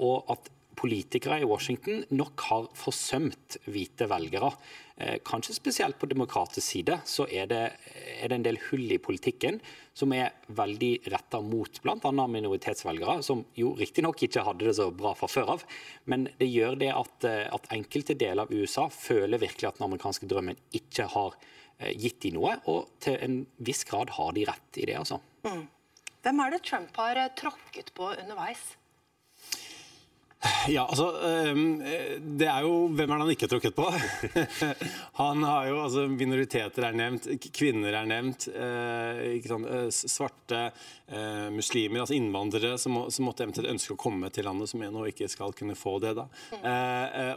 Og 0.00 0.32
at 0.32 0.48
politikere 0.76 1.40
i 1.40 1.48
Washington 1.48 2.04
nok 2.14 2.42
har 2.50 2.68
forsømt 2.76 3.58
hvite 3.70 4.08
velgere. 4.10 4.52
Eh, 4.96 5.18
kanskje 5.24 5.56
spesielt 5.56 5.98
på 6.00 6.08
demokratisk 6.08 6.64
side 6.64 6.98
så 7.04 7.26
er 7.28 7.48
det, 7.50 7.62
er 8.16 8.30
det 8.30 8.38
en 8.38 8.46
del 8.46 8.60
hull 8.68 8.86
i 8.94 9.00
politikken 9.02 9.58
som 9.96 10.12
er 10.16 10.34
veldig 10.56 10.92
retta 11.12 11.40
mot 11.44 11.80
bl.a. 11.84 12.12
minoritetsvelgere, 12.32 13.18
som 13.24 13.42
jo 13.56 13.74
riktignok 13.76 14.22
ikke 14.24 14.44
hadde 14.46 14.68
det 14.68 14.76
så 14.78 14.90
bra 14.92 15.14
fra 15.16 15.28
før 15.28 15.54
av. 15.56 15.66
Men 16.08 16.28
det 16.40 16.48
gjør 16.48 16.80
det 16.80 16.92
at, 16.92 17.28
eh, 17.28 17.44
at 17.52 17.68
enkelte 17.76 18.16
deler 18.16 18.44
av 18.44 18.52
USA 18.52 18.88
føler 18.92 19.42
virkelig 19.42 19.70
at 19.70 19.80
den 19.80 19.88
amerikanske 19.88 20.28
drømmen 20.32 20.60
ikke 20.76 21.08
har 21.12 21.36
eh, 21.78 21.92
gitt 21.92 22.20
de 22.24 22.32
noe, 22.36 22.56
og 22.68 22.92
til 23.04 23.20
en 23.24 23.40
viss 23.64 23.84
grad 23.88 24.12
har 24.16 24.36
de 24.36 24.48
rett 24.48 24.80
i 24.80 24.88
det, 24.88 24.96
altså. 25.00 25.20
Mm. 25.48 25.64
Hvem 26.26 26.42
er 26.42 26.56
det 26.56 26.64
Trump 26.66 26.96
har 26.98 27.20
tråkket 27.38 27.92
på 27.94 28.10
underveis? 28.16 28.64
Ja, 30.70 30.84
altså 30.86 31.10
Det 32.38 32.48
er 32.48 32.64
jo 32.66 32.86
Hvem 32.90 33.10
er 33.10 33.12
det 33.12 33.24
han 33.24 33.32
ikke 33.34 33.46
har 33.46 33.52
trukket 33.54 33.76
på? 33.76 33.86
Han 35.20 35.44
har 35.46 35.68
jo 35.70 35.78
altså 35.84 36.06
Minoriteter 36.10 36.88
er 36.88 36.96
nevnt, 36.96 37.28
kvinner 37.54 37.94
er 37.96 38.08
nevnt. 38.08 38.48
sant, 39.46 39.68
Svarte, 39.96 40.60
muslimer, 41.54 42.02
altså 42.02 42.16
innvandrere 42.16 42.76
som, 42.80 42.98
som 43.12 43.26
måtte 43.28 43.46
eventuelt 43.46 43.70
ønske 43.70 43.94
å 43.94 44.00
komme 44.00 44.30
til 44.34 44.46
landet, 44.48 44.70
som 44.70 44.82
nå 44.82 45.06
ikke 45.10 45.28
skal 45.30 45.54
kunne 45.56 45.76
få 45.78 45.96
det. 46.02 46.14
da. 46.18 46.26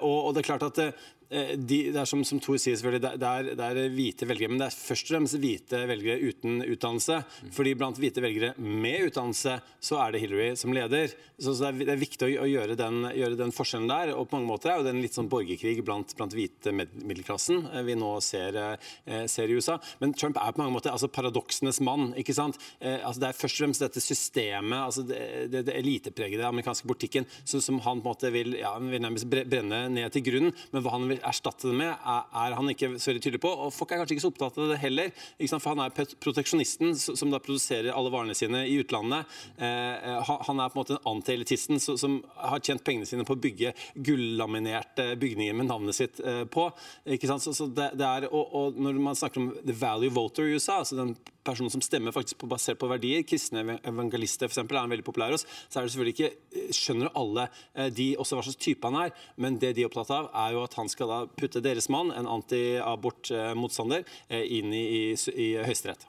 Og, 0.02 0.18
og 0.30 0.36
det 0.36 0.44
er 0.44 0.50
klart 0.50 0.68
at 0.68 0.82
Eh, 0.84 0.96
de, 1.30 1.78
det 1.94 2.00
er 2.02 2.10
som, 2.10 2.24
som 2.26 2.40
Tor 2.42 2.58
sier, 2.58 2.78
selvfølgelig, 2.80 3.04
det 3.22 3.30
er, 3.30 3.50
det 3.54 3.66
er, 3.66 3.94
hvite 3.94 4.26
velgere, 4.30 4.50
men 4.50 4.62
det 4.62 4.70
er 4.70 4.78
først 4.78 5.10
og 5.10 5.14
fremst 5.14 5.38
hvite 5.42 5.82
velgere 5.90 6.18
uten 6.26 6.64
utdannelse. 6.66 7.20
Mm. 7.20 7.52
fordi 7.54 7.74
blant 7.78 8.00
hvite 8.02 8.24
velgere 8.24 8.54
med 8.58 9.10
utdannelse 9.10 9.60
så 9.84 10.00
er 10.04 10.14
det 10.14 10.24
Hillary 10.24 10.50
som 10.60 10.74
leder. 10.74 11.14
Så, 11.40 11.54
så 11.54 11.70
det, 11.70 11.70
er, 11.70 11.78
det, 11.86 11.94
er, 11.94 12.02
viktig 12.02 12.26
å, 12.26 12.30
å 12.44 12.48
gjøre, 12.50 12.76
den, 12.80 13.04
gjøre, 13.16 13.38
den, 13.40 13.54
forskjellen 13.56 13.92
der. 13.92 14.14
Og 14.16 14.28
på 14.28 14.38
mange 14.38 14.50
måter 14.50 14.74
er 14.74 14.84
det 14.84 14.94
en 14.94 15.02
litt 15.04 15.16
sånn 15.16 15.30
borgerkrig 15.32 15.84
blant, 15.86 16.16
blant 16.18 16.36
hvite 16.36 16.74
middelklassen 16.74 17.62
eh, 17.70 17.84
vi 17.88 17.96
nå 18.00 18.12
ser, 18.26 18.58
eh, 18.60 19.24
ser, 19.32 19.52
i 19.52 19.60
USA. 19.60 19.78
Men 20.02 20.16
Trump 20.18 20.40
er 20.42 20.56
på 20.56 20.64
mange 20.64 20.76
måter 20.76 20.94
altså 20.94 21.12
paradoksenes 21.14 21.82
mann. 21.86 22.12
ikke 22.20 22.36
sant? 22.36 22.60
Eh, 22.80 23.00
altså 23.00 23.24
Det 23.24 23.30
er 23.30 23.40
først 23.40 23.60
og 23.60 23.66
fremst 23.66 23.86
dette 23.86 24.04
systemet, 24.04 24.78
altså 24.80 25.06
det, 25.08 25.22
det, 25.54 25.64
det 25.70 25.78
elitepregede 25.80 26.48
amerikanske 26.50 26.90
politikken, 26.90 27.28
som, 27.44 27.64
som 27.64 27.80
han 27.86 28.04
på 28.04 28.10
en 28.10 28.10
måte 28.10 28.34
vil, 28.34 28.58
ja, 28.60 28.74
vil 28.82 29.04
nærmest 29.04 29.30
brenne 29.30 29.86
ned 29.94 30.16
til 30.16 30.26
grunnen. 30.26 30.56
men 30.74 30.84
hva 30.84 30.96
han 30.96 31.08
vil 31.10 31.19
erstatte 31.28 31.70
det 31.70 31.78
med, 31.80 31.92
er, 31.92 32.56
han 32.58 32.72
ikke 32.72 32.92
så 32.98 33.12
veldig 33.12 33.24
tydelig 33.24 33.42
på. 33.44 33.52
Og 33.66 33.74
folk 33.76 33.94
er 33.94 34.02
kanskje 34.02 34.18
ikke 34.18 34.26
så 34.26 34.32
opptatt 34.34 34.60
av 34.62 34.74
det 34.74 34.80
heller. 34.84 35.12
For 35.50 35.72
han 35.72 35.84
er 35.84 35.94
proteksjonisten 35.96 36.96
som 37.00 37.34
da 37.34 37.42
produserer 37.44 37.94
alle 37.94 38.12
varene 38.14 38.38
sine 38.38 38.66
i 38.70 38.78
utlandet. 38.82 39.40
Eh, 39.58 40.34
han 40.48 40.62
er 40.62 40.72
på 40.72 40.78
en 40.78 40.82
måte 40.82 40.98
en 40.98 41.10
antielitisten 41.14 41.82
som 41.82 42.20
har 42.38 42.64
tjent 42.64 42.84
pengene 42.86 43.10
sine 43.10 43.26
på 43.28 43.38
å 43.38 43.42
bygge 43.42 43.74
gullaminerte 43.96 45.12
bygninger 45.20 45.58
med 45.58 45.70
navnet 45.72 45.98
sitt 45.98 46.22
eh, 46.24 46.46
på. 46.50 46.70
Ikke 47.10 47.30
sant? 47.30 47.46
Så, 47.46 47.56
så 47.58 47.70
det, 47.70 47.92
det 48.00 48.08
er, 48.08 48.30
og, 48.30 48.56
og, 48.56 48.80
når 48.80 49.04
man 49.04 49.18
snakker 49.20 49.44
om 49.44 49.52
the 49.64 49.76
value 49.76 50.14
voter 50.14 50.48
i 50.48 50.56
USA, 50.58 50.82
altså 50.84 51.00
den 51.00 51.16
personer 51.44 51.72
som 51.74 51.84
stemmer 51.84 52.14
faktisk 52.16 52.40
på, 52.42 52.50
basert 52.50 52.80
på 52.80 52.90
verdier, 52.90 53.24
kristne 53.28 53.80
evangelister 53.88 54.50
for 54.50 54.56
eksempel, 54.56 54.78
er 54.78 54.86
han 54.86 54.94
veldig 54.94 55.08
populær 55.08 55.34
hos, 55.36 55.46
så 55.70 55.80
er 55.80 55.88
det 55.88 55.94
selvfølgelig 55.94 56.16
ikke 56.18 56.32
eh, 56.32 56.74
Skjønner 56.80 57.14
alle 57.20 57.48
eh, 57.74 57.90
de 57.94 58.10
også 58.22 58.38
hva 58.38 58.46
slags 58.46 58.62
type 58.62 58.90
han 58.90 59.00
er, 59.06 59.14
men 59.42 59.60
det 59.62 59.74
de 59.78 59.84
er 59.84 59.90
opptatt 59.90 60.14
av, 60.16 60.30
er 60.46 60.56
jo 60.56 60.64
at 60.66 60.78
han 60.80 60.92
skal 60.92 61.12
da 61.12 61.20
putte 61.40 61.64
deres 61.64 61.90
mann, 61.92 62.14
en 62.16 62.30
antiabort-motstander, 62.30 64.06
eh, 64.30 64.46
inn 64.60 64.74
i, 64.76 64.84
i, 65.00 65.02
i 65.16 65.50
Høyesterett. 65.64 66.08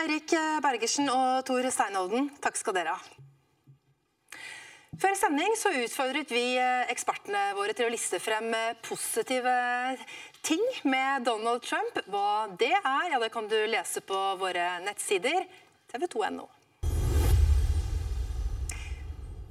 Eirik 0.00 0.34
Bergersen 0.64 1.06
og 1.12 1.44
Tor 1.46 1.66
Steinolden, 1.70 2.32
takk 2.42 2.58
skal 2.58 2.74
dere 2.76 2.96
ha. 2.96 3.22
Før 4.98 5.14
sending 5.18 5.56
så 5.58 5.72
utfordret 5.74 6.30
vi 6.30 6.54
ekspertene 6.90 7.48
våre 7.58 7.74
til 7.74 7.88
å 7.88 7.92
liste 7.94 8.20
frem 8.22 8.52
positive 8.86 9.54
ting 10.44 10.64
med 10.82 11.24
Donald 11.24 11.62
Trump. 11.62 11.98
Hva 12.12 12.48
det 12.58 12.74
er, 12.74 13.06
ja, 13.12 13.20
det 13.22 13.32
kan 13.32 13.48
du 13.48 13.56
lese 13.66 14.04
på 14.04 14.18
våre 14.40 14.76
nettsider 14.84 15.46
tv2.no. 15.92 16.50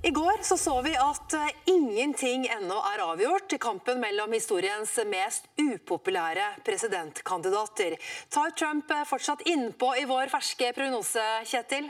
I 0.04 0.10
går 0.12 0.42
så, 0.44 0.58
så 0.60 0.82
vi 0.84 0.92
at 1.00 1.34
eh, 1.40 1.52
ingenting 1.72 2.44
ennå 2.52 2.76
er 2.90 3.06
avgjort 3.06 3.54
i 3.56 3.60
kampen 3.64 4.02
mellom 4.04 4.34
historiens 4.36 4.98
mest 5.08 5.48
upopulære 5.56 6.50
presidentkandidater. 6.68 7.96
Tar 8.28 8.52
Trump 8.52 8.92
eh, 8.92 9.06
fortsatt 9.08 9.46
innpå 9.48 9.94
i 10.02 10.04
vår 10.10 10.28
ferske 10.34 10.74
prognose, 10.76 11.24
Kjetil? 11.48 11.88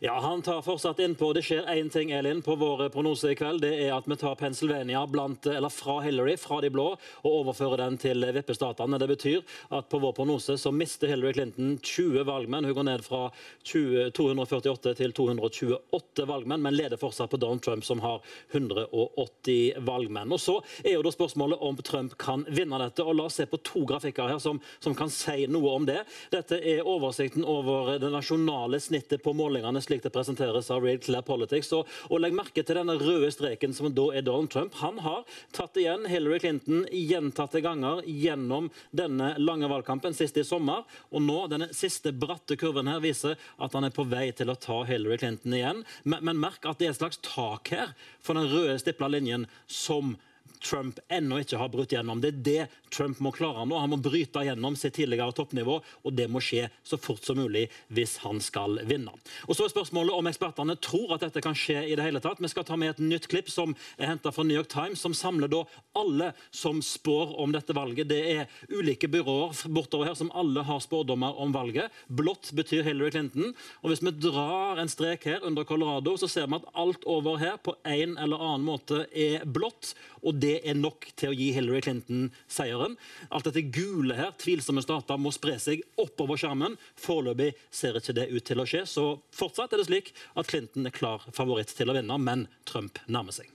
Ja, 0.00 0.20
Han 0.20 0.42
tar 0.42 0.62
fortsatt 0.62 0.98
innpå. 0.98 1.32
Det 1.32 1.42
skjer 1.42 1.68
én 1.68 1.90
ting 1.90 2.10
Elin, 2.10 2.42
på 2.42 2.56
vår 2.56 2.88
prognose 2.88 3.32
i 3.32 3.36
kveld. 3.36 3.60
Det 3.62 3.72
er 3.84 3.92
at 3.94 4.08
vi 4.08 4.16
tar 4.16 4.34
Pennsylvania 4.40 5.04
blant, 5.06 5.46
fra 5.72 6.00
Hillary, 6.00 6.36
fra 6.40 6.60
de 6.60 6.70
blå, 6.70 6.86
og 7.22 7.36
overfører 7.42 7.84
den 7.84 7.98
til 8.00 8.24
vippestatene. 8.34 8.98
Det 8.98 9.08
betyr 9.10 9.42
at 9.76 9.88
på 9.92 10.00
vår 10.02 10.14
prognose 10.16 10.56
så 10.58 10.72
mister 10.72 11.10
Hillary 11.12 11.34
Clinton 11.36 11.76
20 11.82 12.24
valgmenn. 12.28 12.64
Hun 12.64 12.74
går 12.78 12.88
ned 12.88 13.04
fra 13.04 13.26
20, 13.68 14.10
248 14.16 14.94
til 15.02 15.12
228 15.12 16.26
valgmenn, 16.28 16.64
men 16.64 16.76
leder 16.76 17.00
fortsatt 17.00 17.30
på 17.30 17.40
Donald 17.42 17.62
Trump, 17.62 17.84
som 17.84 18.00
har 18.00 18.22
180 18.52 19.82
valgmenn. 19.86 20.32
Og 20.32 20.40
Så 20.40 20.58
er 20.84 20.96
jo 20.96 21.04
da 21.04 21.12
spørsmålet 21.12 21.60
om 21.60 21.76
Trump 21.82 22.16
kan 22.18 22.46
vinne 22.48 22.80
dette. 22.80 23.04
og 23.04 23.16
La 23.18 23.28
oss 23.28 23.38
se 23.40 23.46
på 23.46 23.60
to 23.62 23.84
grafikker 23.86 24.30
her 24.32 24.40
som, 24.42 24.60
som 24.80 24.94
kan 24.94 25.10
si 25.12 25.46
noe 25.46 25.76
om 25.76 25.86
det. 25.86 26.00
Dette 26.32 26.58
er 26.58 26.86
oversikten 26.86 27.44
over 27.44 27.98
det 27.98 28.10
nasjonale 28.12 28.80
snittet 28.80 29.22
på 29.22 29.34
målingene 29.36 29.81
slik 29.84 30.04
det 30.04 30.12
presenteres 30.14 30.70
av 30.72 30.84
Real 30.84 31.00
Clear 31.02 31.24
Politics. 31.26 31.72
Og, 31.76 31.90
og 32.10 32.22
legg 32.22 32.36
merke 32.36 32.64
til 32.64 32.78
denne 32.78 32.96
røde 33.00 33.30
streken 33.34 33.74
som 33.76 33.90
da 33.94 34.08
er 34.16 34.26
Donald 34.26 34.52
Trump. 34.52 34.76
Han 34.82 35.00
har 35.04 35.22
tatt 35.54 35.78
igjen 35.80 36.06
Hillary 36.10 36.40
Clinton 36.42 36.86
gjentatte 36.88 37.62
ganger 37.64 38.02
gjennom 38.06 38.70
denne 38.90 39.34
lange 39.42 39.70
valgkampen, 39.70 40.16
sist 40.16 40.38
i 40.40 40.46
sommer. 40.46 40.86
Og 41.12 41.24
nå, 41.24 41.38
denne 41.52 41.70
siste 41.76 42.14
bratte 42.14 42.58
kurven 42.60 42.90
her 42.90 43.02
viser 43.04 43.38
at 43.62 43.76
han 43.76 43.88
er 43.88 43.94
på 43.94 44.06
vei 44.08 44.28
til 44.36 44.52
å 44.52 44.58
ta 44.58 44.82
Hillary 44.88 45.20
Clinton 45.22 45.56
igjen. 45.58 45.86
Men, 46.04 46.24
men 46.28 46.42
merk 46.42 46.66
at 46.68 46.80
det 46.80 46.90
er 46.90 46.96
et 46.96 47.00
slags 47.02 47.22
tak 47.24 47.72
her 47.74 47.96
for 48.22 48.38
den 48.38 48.50
røde 48.52 48.78
stipla 48.80 49.10
linjen 49.12 49.48
som 49.66 50.16
Trump 50.62 51.00
ennå 51.12 51.40
ikke 51.42 51.58
har 51.60 51.70
brutt 51.72 51.92
gjennom. 51.92 52.20
Det 52.22 52.32
er 52.32 52.42
det 52.46 52.62
Trump 52.92 53.20
må 53.24 53.32
klare 53.34 53.64
nå. 53.66 53.78
Han 53.80 53.92
må 53.94 53.98
bryte 54.02 54.44
gjennom 54.44 54.76
sitt 54.78 54.94
tidligere 54.98 55.34
toppnivå, 55.36 55.78
og 55.80 56.16
det 56.16 56.28
må 56.30 56.42
skje 56.44 56.68
så 56.86 56.98
fort 57.00 57.24
som 57.26 57.40
mulig 57.40 57.66
hvis 57.92 58.18
han 58.24 58.40
skal 58.44 58.80
vinne. 58.88 59.14
Og 59.48 59.56
Så 59.56 59.66
er 59.66 59.72
spørsmålet 59.72 60.16
om 60.16 60.28
ekspertene 60.30 60.76
tror 60.82 61.14
at 61.16 61.26
dette 61.26 61.42
kan 61.44 61.56
skje 61.56 61.80
i 61.86 61.96
det 61.98 62.04
hele 62.04 62.20
tatt. 62.22 62.40
Vi 62.42 62.50
skal 62.50 62.66
ta 62.68 62.76
med 62.76 62.94
et 62.94 63.02
nytt 63.02 63.28
klipp 63.30 63.50
som 63.52 63.74
er 63.96 64.10
henta 64.10 64.32
fra 64.34 64.44
New 64.46 64.56
York 64.56 64.70
Times, 64.72 65.00
som 65.00 65.14
samler 65.16 65.50
da 65.52 65.62
alle 65.98 66.32
som 66.50 66.82
spår 66.84 67.36
om 67.42 67.54
dette 67.54 67.74
valget. 67.76 68.10
Det 68.10 68.20
er 68.34 68.50
ulike 68.72 69.10
byråer 69.12 69.66
bortover 69.72 70.10
her 70.10 70.18
som 70.18 70.32
alle 70.36 70.64
har 70.66 70.82
spådommer 70.84 71.38
om 71.40 71.54
valget. 71.54 71.92
Blått 72.08 72.52
betyr 72.56 72.84
Hillary 72.86 73.12
Clinton. 73.14 73.54
Og 73.82 73.92
hvis 73.92 74.02
vi 74.04 74.14
drar 74.22 74.80
en 74.80 74.90
strek 74.90 75.26
her 75.28 75.46
under 75.46 75.66
Colorado, 75.68 76.16
så 76.20 76.28
ser 76.30 76.48
vi 76.48 76.58
at 76.58 76.68
alt 76.78 77.06
over 77.08 77.40
her 77.40 77.58
på 77.62 77.76
en 77.88 78.16
eller 78.18 78.42
annen 78.42 78.66
måte 78.66 79.04
er 79.10 79.46
blått. 79.48 79.94
Og 80.22 80.36
det 80.42 80.51
er 80.60 80.76
nok 80.78 81.08
til 81.18 81.32
å 81.32 81.36
gi 81.36 81.50
Hillary 81.56 81.82
Clinton 81.84 82.26
seieren. 82.50 82.96
Alt 83.30 83.48
dette 83.48 83.64
gule 83.74 84.16
her, 84.18 84.34
tvilsomme 84.40 84.84
stater, 84.84 85.20
må 85.20 85.32
spre 85.34 85.56
seg 85.62 85.84
oppover 86.00 86.40
skjermen. 86.40 86.76
Foreløpig 87.00 87.52
ser 87.72 87.98
ikke 87.98 88.16
det 88.18 88.28
ut 88.32 88.46
til 88.48 88.62
å 88.62 88.68
skje. 88.68 88.84
Så 88.88 89.06
fortsatt 89.36 89.72
er 89.72 89.82
det 89.82 89.88
slik 89.90 90.12
at 90.36 90.50
Clinton 90.50 90.88
er 90.88 90.96
klar 90.96 91.24
favoritt 91.32 91.72
til 91.76 91.92
å 91.92 91.96
vinne, 91.96 92.18
men 92.20 92.46
Trump 92.68 93.00
nærmer 93.06 93.34
seg. 93.36 93.48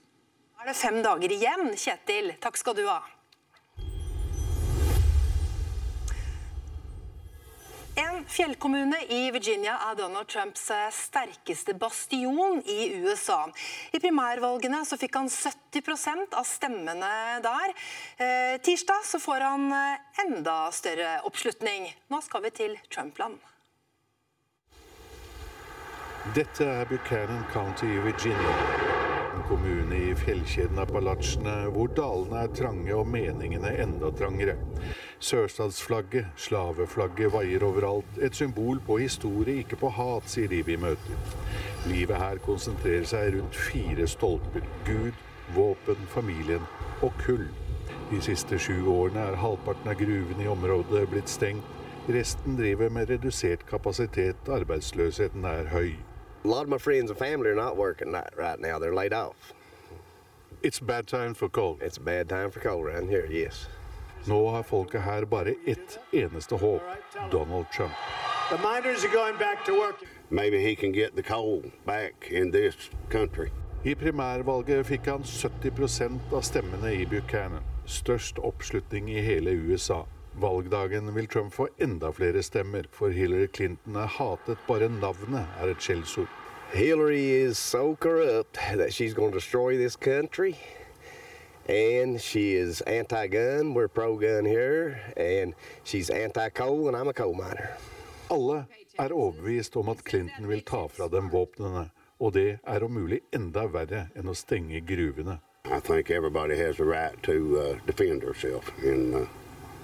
Da 0.58 0.66
er 0.66 0.72
det 0.72 0.80
fem 0.80 0.98
dager 1.04 1.38
igjen, 1.38 1.70
Kjetil. 1.78 2.34
Takk 2.42 2.58
skal 2.58 2.74
du 2.78 2.84
ha. 2.90 3.00
En 7.98 8.24
fjellkommune 8.26 8.96
i 9.08 9.30
Virginia 9.34 9.72
er 9.90 9.96
Donald 9.98 10.28
Trumps 10.30 10.70
eh, 10.70 10.90
sterkeste 10.94 11.74
bastion 11.74 12.60
i 12.62 12.92
USA. 13.02 13.40
I 13.90 13.98
primærvalgene 13.98 14.84
så 14.86 14.94
fikk 15.00 15.18
han 15.18 15.26
70% 15.26 16.36
av 16.38 16.46
stemmene 16.46 17.10
der. 17.42 17.74
Eh, 18.22 18.54
tirsdag 18.62 19.02
så 19.02 19.18
får 19.18 19.42
han 19.48 19.66
eh, 19.74 20.22
enda 20.28 20.56
større 20.70 21.16
oppslutning. 21.26 21.90
Nå 22.14 22.22
skal 22.22 22.46
vi 22.46 22.54
til 22.60 22.78
Trumpland. 22.86 23.42
Dette 26.38 26.70
er 26.70 26.86
Buchanan 26.86 27.42
County 27.50 27.90
i 27.96 27.98
Virginia. 28.06 28.97
Kommune 29.48 29.96
i 29.96 30.14
fjellkjeden 30.14 30.78
Appalachene 30.82 31.52
hvor 31.72 31.88
dalene 31.96 32.42
er 32.44 32.50
trange 32.52 32.92
og 32.92 33.06
meningene 33.08 33.70
enda 33.80 34.10
trangere. 34.12 34.58
Sørstatsflagget, 35.24 36.26
slaveflagget, 36.36 37.32
vaier 37.32 37.64
overalt. 37.64 38.18
Et 38.20 38.34
symbol 38.36 38.82
på 38.84 38.98
historie, 39.00 39.62
ikke 39.62 39.78
på 39.80 39.88
hat, 39.96 40.28
sier 40.28 40.52
de 40.52 40.60
vi 40.66 40.76
møter. 40.76 41.32
Livet 41.88 42.20
her 42.20 42.42
konsentrerer 42.44 43.08
seg 43.08 43.38
rundt 43.38 43.56
fire 43.56 44.08
stolper. 44.10 44.68
Gud, 44.84 45.16
våpen, 45.56 46.04
familien 46.12 46.68
og 47.00 47.16
kull. 47.24 47.48
De 48.10 48.20
siste 48.24 48.60
sju 48.60 48.84
årene 48.92 49.30
er 49.30 49.40
halvparten 49.40 49.88
av 49.88 49.96
gruvene 50.00 50.44
i 50.44 50.52
området 50.52 51.06
blitt 51.08 51.32
stengt. 51.32 51.72
Resten 52.08 52.60
driver 52.60 52.92
med 52.92 53.08
redusert 53.10 53.64
kapasitet. 53.68 54.48
Arbeidsløsheten 54.48 55.48
er 55.48 55.72
høy. 55.72 55.96
A 56.44 56.48
lot 56.48 56.62
of 56.62 56.68
my 56.68 56.78
friends 56.78 57.10
and 57.10 57.18
family 57.18 57.50
are 57.50 57.54
not 57.54 57.76
working 57.76 58.12
right 58.12 58.60
now. 58.60 58.78
They're 58.78 58.94
laid 58.94 59.12
off. 59.12 59.52
It's 60.62 60.78
bad 60.78 61.06
time 61.06 61.34
for 61.34 61.48
coal. 61.48 61.78
It's 61.80 61.96
a 61.96 62.00
bad 62.00 62.28
time 62.28 62.50
for 62.50 62.60
coal 62.60 62.80
around 62.80 63.08
here, 63.08 63.26
yes. 63.30 63.66
Nå 64.26 64.48
har 64.50 64.62
folket 64.62 65.00
her 65.00 65.24
bare 65.24 65.54
ett 65.66 65.98
eneste 66.12 66.58
håp 66.58 66.82
Donald 67.30 67.66
Trump. 67.72 67.92
The 68.50 68.58
miners 68.58 69.04
are 69.04 69.12
going 69.12 69.36
back 69.38 69.64
to 69.64 69.72
work. 69.72 70.04
Maybe 70.30 70.62
he 70.62 70.76
can 70.76 70.92
get 70.92 71.16
the 71.16 71.22
coal 71.22 71.62
back 71.86 72.28
in 72.30 72.50
this 72.50 72.90
country. 73.10 73.50
I 73.84 73.94
primærvalget 73.94 74.86
fikk 74.86 75.06
han 75.06 75.24
70 75.24 76.20
av 76.32 76.42
stemmene 76.42 76.92
i 76.94 77.06
Buchanan. 77.06 77.62
Størst 77.86 78.38
oppslutning 78.38 79.10
i 79.10 79.20
hele 79.20 79.50
USA. 79.50 80.02
Valgdagen 80.40 81.14
vil 81.14 81.26
Trump 81.26 81.52
få 81.52 81.68
enda 81.78 82.12
flere 82.12 82.42
stemmer, 82.42 82.88
for 82.92 83.08
Hillary 83.08 83.48
Clinton 83.54 83.96
er 83.96 84.06
hatet. 84.06 84.58
Bare 84.68 84.88
navnet 84.88 85.46
er 85.60 85.70
et 85.70 85.82
skjellsord. 85.82 86.28
Hillary 86.72 87.30
is 87.44 87.58
so 87.58 87.96
corrupt 87.96 88.58
that 88.76 88.92
she's 88.92 89.14
going 89.14 89.32
to 89.32 89.38
destroy 89.38 89.76
this 89.76 89.96
country. 89.96 90.56
and 91.68 92.20
she 92.20 92.54
is 92.54 92.80
anti-gun. 92.82 93.74
We're 93.74 93.88
pro-gun 93.88 94.44
here, 94.44 95.00
and 95.16 95.54
she's 95.84 96.10
anti-coal, 96.10 96.88
and 96.88 96.96
I'm 96.96 97.08
a 97.08 97.12
coal 97.12 97.34
miner. 97.34 97.76
Alle 98.30 98.66
er 98.98 99.12
overbevist 99.12 99.76
om 99.76 99.88
at 99.88 100.04
Clinton 100.04 100.48
vil 100.48 100.60
ta 100.60 100.86
fra 100.88 101.08
dem 101.08 101.30
våpnene, 101.30 101.90
og 102.20 102.32
det 102.34 102.58
er 102.66 102.84
om 102.84 102.92
mulig 102.92 103.20
enda 103.32 103.66
verre 103.72 104.08
enn 104.16 104.28
å 104.28 104.36
stenge 104.36 104.80
gruvene. 104.84 105.38
I 105.64 105.80
think 105.80 106.10
everybody 106.10 106.56
has 106.56 106.80
a 106.80 106.84
right 106.84 107.22
to 107.22 107.58
uh, 107.60 107.78
defend 107.86 108.22
herself 108.22 108.72
and, 108.82 109.14
uh, 109.14 109.26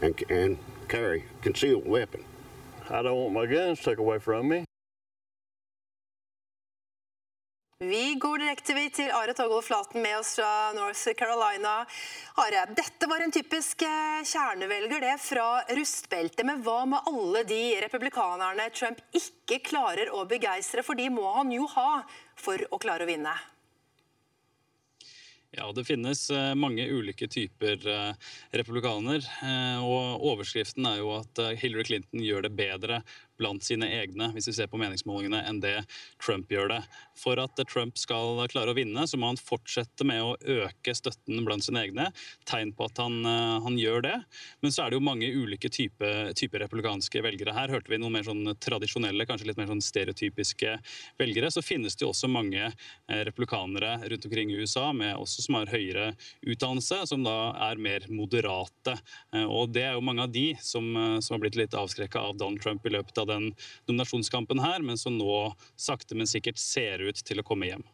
and, 0.04 0.22
and 0.30 0.58
carry 0.88 1.24
concealed 1.42 1.86
weapon. 1.86 2.22
I 2.90 3.02
don't 3.02 3.16
want 3.16 3.32
my 3.32 3.46
guns 3.46 3.80
taken 3.80 4.04
away 4.04 4.18
from 4.18 4.48
me. 4.48 4.64
Vi 7.78 8.14
går 8.14 8.38
direkte 8.38 8.74
til 8.96 9.10
Are 9.12 9.32
Togvold 9.34 9.64
Flaten 9.64 10.02
med 10.02 10.18
oss 10.18 10.36
fra 10.38 10.72
North 10.72 11.08
Carolina. 11.18 11.72
Are, 12.40 12.62
dette 12.70 13.08
var 13.10 13.20
en 13.20 13.32
typisk 13.34 13.82
eh, 13.82 14.22
kjernevelger 14.24 15.02
det 15.02 15.16
fra 15.20 15.48
rustbeltet. 15.76 16.46
Men 16.46 16.62
hva 16.64 16.84
med 16.88 17.10
alle 17.10 17.42
de 17.44 17.62
republikanerne 17.84 18.70
Trump 18.72 19.02
ikke 19.12 19.58
klarer 19.66 20.12
å 20.14 20.22
begeistre? 20.30 20.86
For 20.86 20.96
de 20.96 21.10
må 21.12 21.26
han 21.34 21.52
jo 21.52 21.66
ha 21.74 22.04
for 22.38 22.62
å 22.70 22.80
klare 22.80 23.04
å 23.04 23.10
vinne. 23.10 23.34
Ja, 25.54 25.68
Det 25.72 25.84
finnes 25.86 26.26
eh, 26.34 26.54
mange 26.58 26.86
ulike 26.90 27.28
typer 27.30 27.86
eh, 27.86 28.30
republikaner. 28.58 29.22
og 29.84 30.24
Overskriften 30.32 30.86
er 30.90 30.98
jo 30.98 31.12
at 31.20 31.42
Hillary 31.60 31.86
Clinton 31.86 32.24
gjør 32.24 32.48
det 32.48 32.56
bedre 32.58 33.02
blant 33.40 33.64
sine 33.66 33.88
egne, 34.00 34.30
hvis 34.34 34.48
vi 34.50 34.56
ser 34.56 34.70
på 34.70 34.78
meningsmålingene, 34.80 35.42
enn 35.48 35.60
det 35.62 35.76
Trump 36.22 36.50
gjør 36.52 36.70
det. 36.76 36.80
For 37.18 37.38
at 37.42 37.58
Trump 37.70 37.98
skal 38.00 38.42
klare 38.52 38.72
å 38.72 38.76
vinne, 38.76 39.06
så 39.08 39.18
må 39.20 39.30
han 39.30 39.40
fortsette 39.40 40.06
med 40.06 40.22
å 40.22 40.34
øke 40.38 40.94
støtten 40.96 41.44
blant 41.46 41.66
sine 41.66 41.82
egne. 41.84 42.10
Tegn 42.48 42.74
på 42.76 42.88
at 42.88 43.00
han, 43.02 43.20
eh, 43.26 43.60
han 43.64 43.78
gjør 43.78 44.02
det. 44.06 44.16
Men 44.62 44.74
så 44.74 44.84
er 44.84 44.90
det 44.90 44.98
jo 44.98 45.08
mange 45.08 45.30
ulike 45.30 45.70
typer 45.70 46.32
type 46.34 46.58
republikanske 46.60 47.22
velgere. 47.24 47.54
Her 47.54 47.72
hørte 47.72 47.90
vi 47.90 47.98
noen 47.98 48.14
mer 48.16 48.26
sånn 48.26 48.54
tradisjonelle, 48.62 49.26
kanskje 49.26 49.48
litt 49.48 49.60
mer 49.60 49.70
sånn 49.70 49.82
stereotypiske 49.84 50.76
velgere. 51.20 51.50
Så 51.50 51.64
finnes 51.64 51.96
det 51.96 52.06
jo 52.06 52.12
også 52.12 52.30
mange 52.30 52.62
eh, 52.64 53.22
republikanere 53.26 53.96
rundt 54.10 54.28
omkring 54.28 54.52
i 54.52 54.60
USA 54.62 54.90
med 54.92 55.16
også 55.16 55.46
som 55.46 55.58
har 55.58 55.72
høyere 55.72 56.12
utdannelse, 56.42 57.02
som 57.10 57.24
da 57.26 57.54
er 57.70 57.80
mer 57.82 58.06
moderate. 58.10 58.96
Eh, 59.34 59.44
og 59.44 59.74
det 59.74 59.86
er 59.88 59.98
jo 59.98 60.04
mange 60.04 60.26
av 60.26 60.32
de 60.34 60.52
som, 60.62 60.86
som 61.20 61.36
har 61.36 61.44
blitt 61.44 61.58
litt 61.58 61.78
avskrekka 61.78 62.22
av 62.30 62.38
Donald 62.40 62.62
Trump 62.62 62.86
i 62.86 62.94
løpet 62.94 63.18
av 63.20 63.23
av 63.24 63.32
den 63.32 63.50
nominasjonskampen 63.88 64.62
her, 64.62 64.84
men 64.84 65.00
som 65.00 65.16
nå 65.18 65.40
sakte, 65.76 66.16
men 66.18 66.30
sikkert 66.30 66.60
ser 66.60 67.02
ut 67.04 67.24
til 67.24 67.40
å 67.40 67.46
komme 67.46 67.72
hjem. 67.72 67.84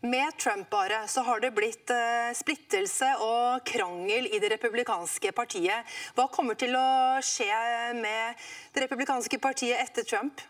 Med 0.00 0.36
Trump 0.40 0.70
bare, 0.72 1.04
så 1.08 1.22
har 1.26 1.42
det 1.44 1.52
blitt 1.56 1.92
uh, 1.92 2.32
splittelse 2.36 3.10
og 3.24 3.64
krangel 3.68 4.30
i 4.32 4.40
det 4.40 4.52
republikanske 4.56 5.32
partiet. 5.36 5.98
Hva 6.16 6.28
kommer 6.32 6.58
til 6.58 6.76
å 6.78 6.88
skje 7.24 7.50
med 7.98 8.48
det 8.74 8.86
republikanske 8.86 9.40
partiet 9.42 9.84
etter 9.84 10.08
Trump? 10.08 10.40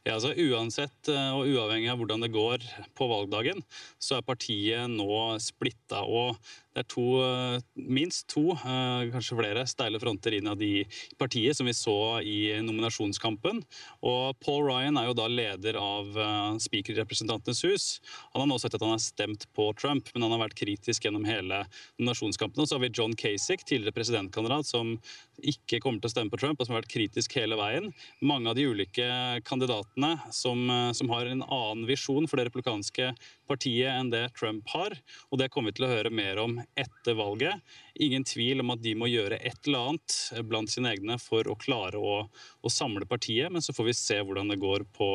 Ja, 0.00 0.14
altså 0.16 0.30
Uansett 0.32 1.10
eh, 1.12 1.34
og 1.36 1.44
uavhengig 1.44 1.90
av 1.92 1.98
hvordan 2.00 2.22
det 2.24 2.30
går 2.32 2.62
på 2.96 3.08
valgdagen, 3.10 3.60
så 4.00 4.16
er 4.16 4.24
partiet 4.24 4.88
nå 4.88 5.36
splitta. 5.44 6.00
Og 6.08 6.38
det 6.72 6.86
er 6.86 6.88
to, 6.88 7.04
eh, 7.20 7.60
minst 7.76 8.24
to, 8.32 8.54
eh, 8.54 9.10
kanskje 9.12 9.36
flere, 9.36 9.66
steile 9.68 10.00
fronter 10.00 10.32
innad 10.38 10.62
i 10.64 10.86
partiet, 11.20 11.58
som 11.58 11.68
vi 11.68 11.76
så 11.76 11.98
i 12.24 12.48
nominasjonskampen. 12.64 13.60
Og 14.00 14.40
Paul 14.40 14.64
Ryan 14.70 14.96
er 14.96 15.10
jo 15.10 15.18
da 15.18 15.26
leder 15.28 15.76
av 15.76 16.16
Speaker 16.64 16.96
i 16.96 17.02
Representantenes 17.02 17.60
hus. 17.68 18.00
Han 18.32 18.40
har 18.40 18.48
nå 18.48 18.58
sagt 18.62 18.78
at 18.78 18.86
han 18.86 18.96
har 18.96 19.04
stemt 19.04 19.44
på 19.52 19.68
Trump, 19.76 20.08
men 20.14 20.24
han 20.24 20.32
har 20.32 20.48
vært 20.48 20.56
kritisk 20.56 21.04
gjennom 21.04 21.28
hele 21.28 21.66
nominasjonskampen. 22.00 22.64
Og 22.64 22.70
så 22.70 22.78
har 22.78 22.86
vi 22.86 22.94
John 22.96 23.12
Kasich, 23.12 23.66
tidligere 23.68 23.92
presidentkandidat, 24.00 24.64
som 24.64 24.96
ikke 25.44 25.80
kommer 25.82 26.00
til 26.00 26.08
å 26.08 26.14
stemme 26.14 26.32
på 26.32 26.40
Trump, 26.40 26.56
og 26.60 26.66
som 26.66 26.74
har 26.74 26.82
vært 26.82 26.96
kritisk 26.96 27.36
hele 27.36 27.60
veien. 27.60 27.92
Mange 28.22 28.48
av 28.48 28.56
de 28.56 28.64
ulike 28.64 29.44
kandidatene 29.44 29.89
som, 30.32 30.92
som 30.94 31.10
har 31.10 31.26
en 31.26 31.42
annen 31.42 31.86
visjon 31.88 32.28
for 32.28 32.38
det 32.38 32.46
republikanske 32.48 33.10
partiet 33.50 33.90
enn 33.90 34.12
det 34.12 34.22
Trump 34.38 34.68
har, 34.72 34.94
og 35.30 35.40
det 35.40 35.50
kommer 35.50 35.72
vi 35.72 35.80
til 35.80 35.88
å 35.88 35.90
høre 35.90 36.12
mer 36.14 36.38
om 36.42 36.56
etter 36.78 37.18
valget. 37.18 37.58
Ingen 38.00 38.24
tvil 38.24 38.62
om 38.62 38.72
at 38.74 38.82
de 38.84 38.94
må 38.98 39.10
gjøre 39.10 39.40
et 39.40 39.58
eller 39.66 39.90
annet 39.90 40.16
blant 40.48 40.72
sine 40.72 40.94
egne 40.94 41.18
for 41.20 41.48
å 41.50 41.58
klare 41.58 41.98
å, 41.98 42.22
å 42.26 42.72
samle 42.72 43.08
partiet, 43.10 43.50
men 43.52 43.64
så 43.64 43.74
får 43.76 43.90
vi 43.90 43.98
se 43.98 44.20
hvordan 44.22 44.52
det 44.52 44.60
går 44.62 44.86
på, 44.96 45.10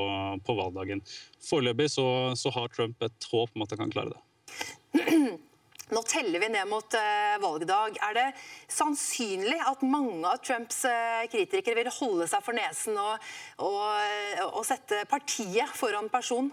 på 0.46 0.60
valgdagen. 0.60 1.04
Foreløpig 1.50 1.90
så, 1.96 2.08
så, 2.38 2.54
har 2.56 2.72
Trump 2.76 3.02
et 3.06 3.32
håp 3.32 3.56
om 3.56 3.66
at 3.66 3.76
han 3.76 3.86
kan 3.86 3.96
klare 3.96 4.16
det. 4.16 4.24
Nå 5.94 6.02
teller 6.10 6.42
vi 6.42 6.50
ned 6.50 6.66
mot 6.70 6.98
uh, 6.98 7.36
valgdag. 7.44 8.00
Er 8.08 8.18
det 8.18 8.28
sannsynlig 8.74 9.60
at 9.62 9.84
mange 9.86 10.26
av 10.26 10.42
Trumps 10.42 10.82
uh, 10.90 11.26
kritikere 11.30 11.84
vil 11.84 11.94
holde 12.00 12.30
seg 12.32 12.42
for 12.46 12.58
nesen 12.58 12.98
og, 12.98 13.28
og, 13.62 14.48
og 14.50 14.64
sette 14.66 15.04
partiet 15.12 15.70
foran 15.78 16.10
person? 16.10 16.50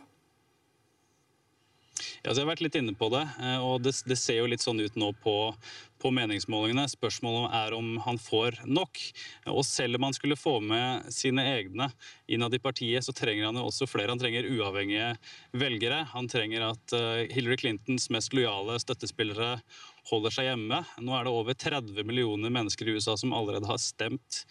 Ja, 2.23 2.31
jeg 2.31 2.45
har 2.45 2.53
vært 2.53 2.61
litt 2.63 2.77
inne 2.79 2.93
på 2.95 3.09
det, 3.11 3.25
eh, 3.43 3.59
og 3.59 3.81
det, 3.83 3.97
det 4.07 4.15
ser 4.15 4.37
jo 4.39 4.51
litt 4.51 4.63
sånn 4.63 4.79
ut 4.79 4.95
nå 4.95 5.09
på, 5.25 5.33
på 5.99 6.11
meningsmålingene. 6.15 6.85
Spørsmålet 6.87 7.57
er 7.59 7.75
om 7.75 7.97
han 8.05 8.21
får 8.23 8.61
nok. 8.63 9.01
Og 9.51 9.65
selv 9.67 9.99
om 9.99 10.07
han 10.07 10.15
skulle 10.15 10.39
få 10.39 10.53
med 10.63 11.09
sine 11.11 11.43
egne 11.57 11.89
innad 12.31 12.55
i 12.55 12.63
partiet, 12.63 13.03
så 13.03 13.11
trenger 13.11 13.49
han 13.49 13.59
jo 13.59 13.67
også 13.67 13.91
flere. 13.91 14.15
Han 14.15 14.23
trenger 14.23 14.47
uavhengige 14.55 15.17
velgere. 15.65 16.05
Han 16.13 16.31
trenger 16.31 16.69
at 16.69 16.95
eh, 16.95 17.25
Hillary 17.35 17.59
Clintons 17.65 18.07
mest 18.15 18.39
lojale 18.39 18.79
støttespillere 18.85 19.57
holder 20.11 20.35
seg 20.35 20.49
hjemme. 20.49 20.81
Nå 21.03 21.15
er 21.15 21.27
det 21.27 21.33
over 21.33 21.57
30 21.57 22.07
millioner 22.07 22.53
mennesker 22.53 22.88
i 22.88 22.95
USA 22.97 23.15
som 23.19 23.35
allerede 23.37 23.69
har 23.69 23.79
stemt 23.81 24.43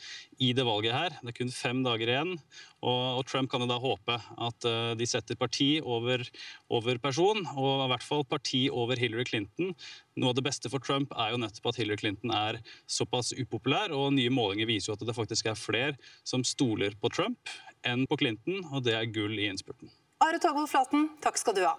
i 0.42 0.52
det 0.58 0.66
valget 0.68 0.96
her. 0.96 1.16
Det 1.20 1.34
er 1.34 1.38
kun 1.42 1.54
fem 1.54 1.82
dager 1.86 2.12
igjen. 2.14 2.36
Og, 2.82 3.22
Trump 3.30 3.52
kan 3.52 3.62
jo 3.62 3.70
da 3.70 3.78
håpe 3.82 4.16
at 4.18 4.66
uh, 4.66 4.94
de 4.98 5.06
setter 5.06 5.38
parti 5.38 5.76
over, 5.84 6.24
over, 6.74 6.98
person, 7.04 7.44
og 7.54 7.86
i 7.86 7.90
hvert 7.92 8.06
fall 8.06 8.26
parti 8.26 8.64
over 8.74 8.98
Hillary 8.98 9.28
Clinton. 9.28 9.76
Noe 10.18 10.32
av 10.32 10.40
det 10.40 10.46
beste 10.48 10.72
for 10.72 10.82
Trump 10.84 11.14
er 11.14 11.36
jo 11.36 11.42
nettopp 11.44 11.72
at 11.72 11.82
Hillary 11.82 12.02
Clinton 12.02 12.34
er 12.34 12.62
såpass 12.90 13.36
upopulær, 13.38 13.94
og 13.94 14.16
nye 14.18 14.34
målinger 14.34 14.70
viser 14.72 14.92
jo 14.92 14.98
at 14.98 15.06
det 15.06 15.18
faktisk 15.18 15.52
er 15.52 15.60
flere 15.60 15.94
som 16.28 16.46
stoler 16.48 16.98
på 16.98 17.14
Trump 17.14 17.54
enn 17.88 18.08
på 18.10 18.18
Clinton, 18.24 18.66
og 18.72 18.86
det 18.88 18.98
er 18.98 19.14
gull 19.14 19.38
i 19.38 19.48
innspurten. 19.52 19.94
Are 20.22 20.42
Togvold 20.42 20.70
Flaten, 20.70 21.10
takk 21.22 21.40
skal 21.42 21.58
du 21.58 21.66
ha. 21.66 21.78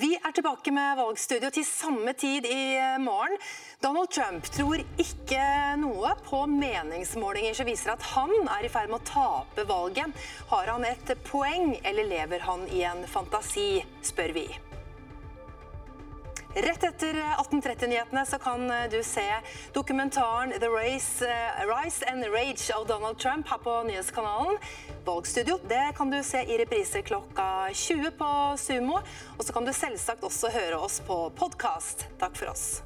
Vi 0.00 0.14
er 0.16 0.32
tilbake 0.32 0.72
med 0.72 0.96
valgstudio 0.96 1.50
til 1.52 1.66
samme 1.68 2.14
tid 2.16 2.46
i 2.48 2.60
eh, 2.80 2.94
morgen. 3.02 3.36
Donald 3.84 4.08
Trump 4.08 4.48
tror 4.48 4.80
ikke 4.80 5.42
noe 5.82 6.14
på 6.24 6.40
meningsmålinger 6.48 7.58
som 7.58 7.68
viser 7.68 7.92
at 7.92 8.08
han 8.14 8.32
er 8.56 8.64
i 8.64 8.72
ferd 8.72 8.88
med 8.88 9.02
å 9.02 9.10
tape 9.12 9.68
valget. 9.68 10.24
Har 10.48 10.72
han 10.72 10.88
et 10.88 11.12
poeng, 11.28 11.76
eller 11.84 12.08
lever 12.08 12.48
han 12.48 12.64
i 12.72 12.86
en 12.88 13.04
fantasi, 13.04 13.82
spør 14.00 14.32
vi. 14.40 14.46
Rett 16.54 16.84
etter 16.84 17.14
1830-nyhetene 17.14 18.26
så 18.26 18.38
kan 18.38 18.72
du 18.90 18.98
se 19.02 19.24
dokumentaren 19.72 20.52
The 20.60 20.68
Race, 20.68 21.24
eh, 21.24 21.64
Rise 21.64 22.04
and 22.12 22.24
Rage 22.24 22.74
av 22.76 22.86
Donald 22.86 23.18
Trump 23.18 23.48
her 23.48 23.58
på 23.58 23.82
nyhetskanalen. 23.82 24.58
Valgstudio 25.04 25.58
det 25.68 25.92
kan 25.96 26.10
du 26.10 26.22
se 26.22 26.44
i 26.44 26.58
reprise 26.58 27.02
klokka 27.02 27.68
20 27.72 28.10
på 28.10 28.30
Sumo. 28.58 29.00
Og 29.38 29.44
så 29.44 29.52
kan 29.52 29.64
du 29.64 29.72
selvsagt 29.72 30.22
også 30.22 30.52
høre 30.52 30.76
oss 30.76 31.00
på 31.00 31.30
podkast. 31.40 32.06
Takk 32.20 32.36
for 32.36 32.52
oss. 32.52 32.82